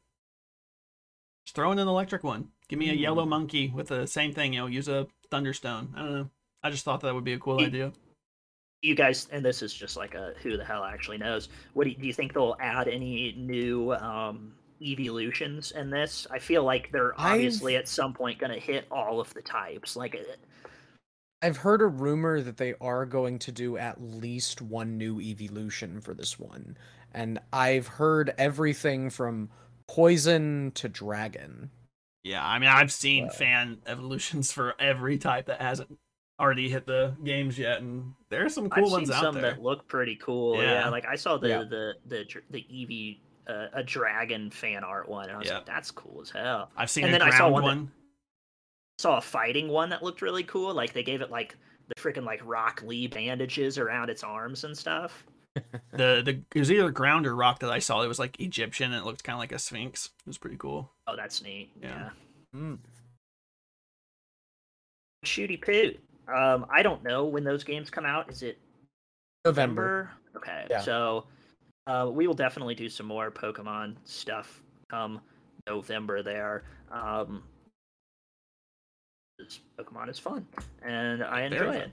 [1.45, 2.49] Just throw in an electric one.
[2.69, 3.29] Give me a yellow Hmm.
[3.31, 4.55] monkey with the same thing.
[4.55, 5.93] You know, use a thunderstone.
[5.95, 6.31] I don't know.
[6.63, 7.93] I just thought that would be a cool Ye- idea.
[8.81, 11.51] You guys, and this is just like a who the hell actually knows.
[11.75, 16.27] What do you, do you think they'll add any new um, evolutions in this?
[16.31, 19.43] I feel like they're I've- obviously at some point going to hit all of the
[19.43, 19.95] types.
[19.97, 20.39] Like, it,
[21.43, 26.01] I've heard a rumor that they are going to do at least one new evolution
[26.01, 26.77] for this one.
[27.13, 29.49] And I've heard everything from
[29.87, 31.71] poison to dragon.
[32.25, 33.31] Yeah, I mean, I've seen Wow.
[33.31, 35.97] fan evolutions for every type that hasn't
[36.41, 39.35] already hit the games yet, and there are some cool I've ones seen out some
[39.37, 39.53] there.
[39.55, 40.57] that look pretty cool.
[40.57, 40.89] Yeah, Yeah.
[40.91, 41.65] like I saw the Yeah.
[41.65, 45.57] the the dr- the Eevee uh, a dragon fan art one, and I was Yeah.
[45.57, 46.71] like, that's cool as hell.
[46.77, 47.93] I've seen and a then I saw one one.
[48.99, 50.75] That- Saw a fighting one that looked really cool.
[50.75, 51.57] Like they gave it like
[51.89, 55.25] the freaking like Rock Lee bandages around its arms and stuff.
[55.93, 58.03] The the it was either ground or rock that I saw.
[58.03, 60.11] It was like Egyptian, and it looked kind of like a sphinx.
[60.21, 60.93] It was pretty cool.
[61.09, 61.71] Oh, that's neat.
[61.83, 62.11] Yeah.
[62.55, 62.61] Yeah.
[62.61, 62.79] Mm.
[65.25, 65.95] Shooty poo.
[66.33, 68.31] Um, I don't know when those games come out.
[68.31, 68.59] Is it
[69.45, 70.11] November.
[70.35, 70.37] November?
[70.37, 70.67] Okay.
[70.71, 70.81] Yeah.
[70.81, 71.25] So
[71.89, 75.21] uh, we will definitely do some more Pokemon stuff come
[75.67, 76.65] November there.
[76.93, 77.43] Um, 'cause
[79.79, 80.47] Pokemon is fun,
[80.83, 81.91] and I enjoy it.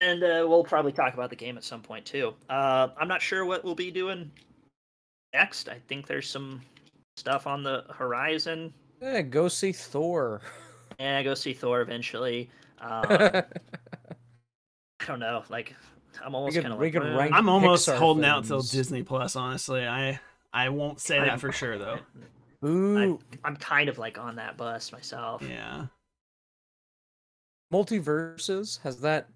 [0.00, 2.34] And uh, we'll probably talk about the game at some point too.
[2.50, 4.30] Uh, I'm not sure what we'll be doing
[5.32, 5.68] next.
[5.68, 6.60] I think there's some
[7.16, 8.72] stuff on the horizon.
[9.00, 10.40] Yeah, go see Thor.
[10.98, 12.48] Yeah, go see Thor eventually.
[12.80, 13.44] Um, I
[15.06, 15.42] don't know.
[15.50, 15.74] Like,
[16.24, 18.62] I'm almost kind of like, could rank I'm almost Pixar holding out till.
[18.62, 19.36] Disney Plus.
[19.36, 20.18] Honestly, I
[20.54, 21.98] I won't say that I'm- for sure though.
[22.64, 25.42] Ooh, I'm kind of like on that bus myself.
[25.46, 25.86] Yeah.
[27.72, 29.28] Multiverses has that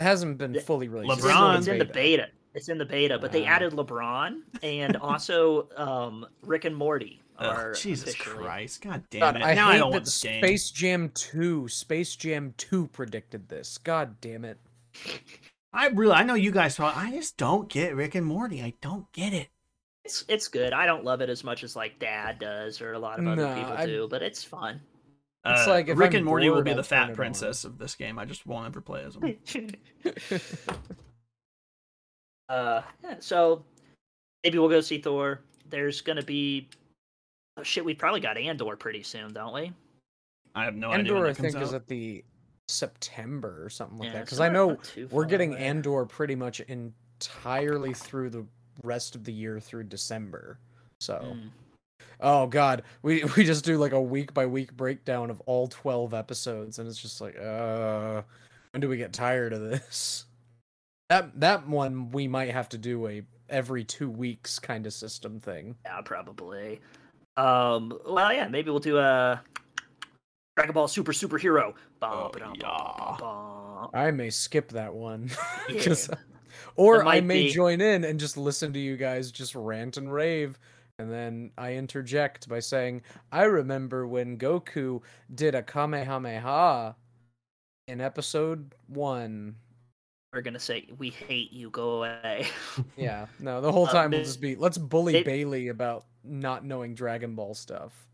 [0.00, 1.12] hasn't been The- fully released.
[1.18, 1.58] It's in the- LeBron.
[1.58, 2.28] It's in the beta.
[2.54, 3.50] It's in the beta, but they Ah.
[3.50, 8.44] added LeBron and also um, Rick and Morty Ugh, Jesus officially.
[8.44, 8.82] Christ!
[8.82, 9.42] God damn God, it!
[9.42, 10.42] I now hate I don't that want this game.
[10.42, 13.78] Space Jam 2, Space Jam 2 predicted this.
[13.78, 14.58] God damn it.
[15.72, 16.96] I really, I know you guys thought.
[16.96, 18.60] I just don't get Rick and Morty.
[18.62, 19.48] I don't get it.
[20.04, 20.72] It's it's good.
[20.72, 23.42] I don't love it as much as like Dad does or a lot of other
[23.46, 24.80] Nah, people I- do, but it's fun.
[25.44, 27.16] It's Uh, like if Rick I'm and Morty will be I'll the fat it on.
[27.16, 28.18] princess of this game.
[28.18, 29.36] I just won't ever play as them.
[32.48, 33.64] uh, yeah, so
[34.44, 35.40] maybe we'll go see Thor.
[35.68, 36.68] There's gonna be
[37.56, 37.84] oh shit.
[37.84, 39.72] We probably got Andor pretty soon, don't we?
[40.54, 42.24] I have no idea Andor, I that comes think, is at the
[42.68, 44.24] September or something like Yeah, that.
[44.26, 44.76] Because I know
[45.10, 45.62] we're getting away.
[45.64, 48.44] Andor pretty much entirely through the
[48.82, 50.58] rest of the year through December.
[51.00, 51.50] So, Mm.
[52.20, 56.14] Oh god, we we just do like a week by week breakdown of all twelve
[56.14, 58.22] episodes, and it's just like, uh,
[58.72, 60.24] when do we get tired of this?
[61.08, 65.40] That that one we might have to do a every two weeks kind of system
[65.40, 65.74] thing.
[65.84, 66.80] Yeah, probably.
[67.36, 69.40] Um, well, yeah, maybe we'll do a
[70.56, 71.74] Dragon Ball Super Superhero.
[72.00, 73.16] Ba, Oh, ba, da, ba, yeah.
[73.18, 73.98] ba, ba.
[73.98, 75.30] I may skip that one.
[75.70, 75.94] Yeah.
[76.76, 80.12] or I may be- join in and just listen to you guys just rant and
[80.12, 80.58] rave.
[81.00, 83.00] And then I interject by saying,
[83.32, 85.00] I remember when Goku
[85.34, 86.94] did a Kamehameha
[87.88, 89.56] in episode one.
[90.34, 91.70] We're gonna say we hate you.
[91.70, 92.46] Go away.
[92.96, 96.64] Yeah, no, the whole Uh, time we'll just be, let's bully may- Bailey about not
[96.66, 98.06] knowing Dragon Ball stuff.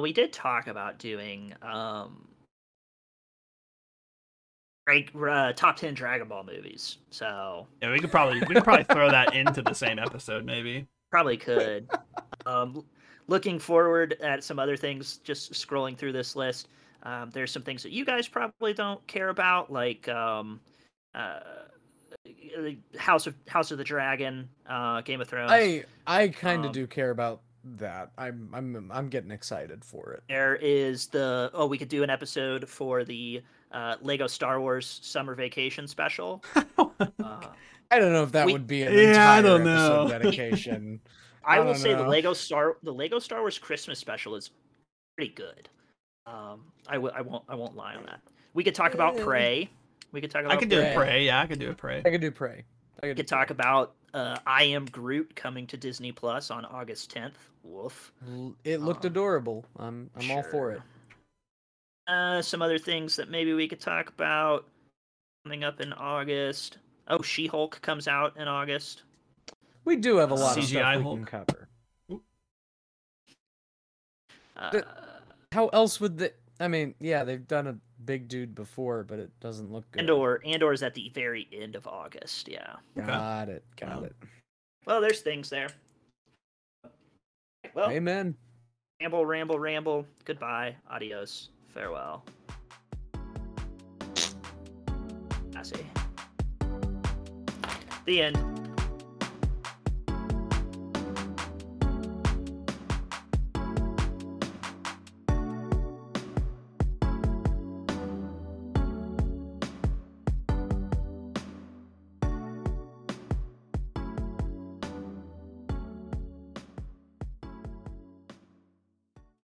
[0.00, 2.26] we did talk about doing um,
[4.88, 6.98] rank, uh, top ten Dragon Ball movies.
[7.10, 10.86] So Yeah, we could probably we could probably throw that into the same episode, maybe.
[11.16, 11.88] Probably could.
[12.44, 12.84] um,
[13.26, 15.16] looking forward at some other things.
[15.24, 16.68] Just scrolling through this list.
[17.04, 20.60] Um, there's some things that you guys probably don't care about, like um,
[21.14, 21.40] uh,
[22.98, 25.50] House of House of the Dragon, uh, Game of Thrones.
[25.50, 27.40] I I kind of Um, do care about
[27.78, 28.10] that.
[28.18, 30.22] I'm I'm I'm getting excited for it.
[30.28, 33.42] There is the oh, we could do an episode for the
[33.72, 36.42] uh, Lego Star Wars Summer Vacation special.
[36.98, 37.40] Uh,
[37.90, 39.00] I don't know if that We- would be an Yeah,
[39.30, 40.08] I entire don't episode know.
[40.18, 41.00] dedication.
[41.44, 42.02] I I will don't say the.
[42.08, 44.50] Lego Star the Lego Star Wars Christmas special is
[45.16, 45.68] pretty good.
[46.26, 48.20] Um, I w- I won't I won't lie on that.
[48.54, 49.16] We could talk about.
[49.18, 49.68] Prey.
[50.12, 50.92] We could talk about I could do Prey.
[50.92, 51.24] a prey.
[51.26, 52.02] Yeah, I could do a prey.
[52.04, 52.64] I could do Prey.
[53.02, 57.14] I could could talk about uh, I Am Groot coming to Disney Plus on August
[57.14, 57.34] 10th.
[57.62, 58.10] Woof.
[58.64, 59.64] It looked Um, adorable.
[59.78, 60.80] I'm I'm all for it.
[62.06, 64.66] Uh, some other things that maybe we could talk about
[65.44, 66.78] coming up in August.
[67.08, 69.02] Oh, She Hulk comes out in August.
[69.84, 71.16] We do have a lot of CGI stuff we Hulk.
[71.18, 71.68] can cover.
[74.56, 74.80] Uh,
[75.52, 76.32] How else would the?
[76.58, 80.00] I mean, yeah, they've done a big dude before, but it doesn't look good.
[80.00, 82.48] Andor, Andor is at the very end of August.
[82.48, 82.76] Yeah.
[82.96, 83.64] Got it.
[83.76, 84.04] Got Wow.
[84.04, 84.16] it.
[84.86, 85.68] Well, there's things there.
[87.74, 88.34] Well, Amen.
[89.02, 90.06] ramble, ramble, ramble.
[90.24, 90.74] Goodbye.
[90.88, 91.50] Adios.
[91.76, 92.24] Farewell.
[95.54, 95.76] I see.
[98.06, 98.65] The end.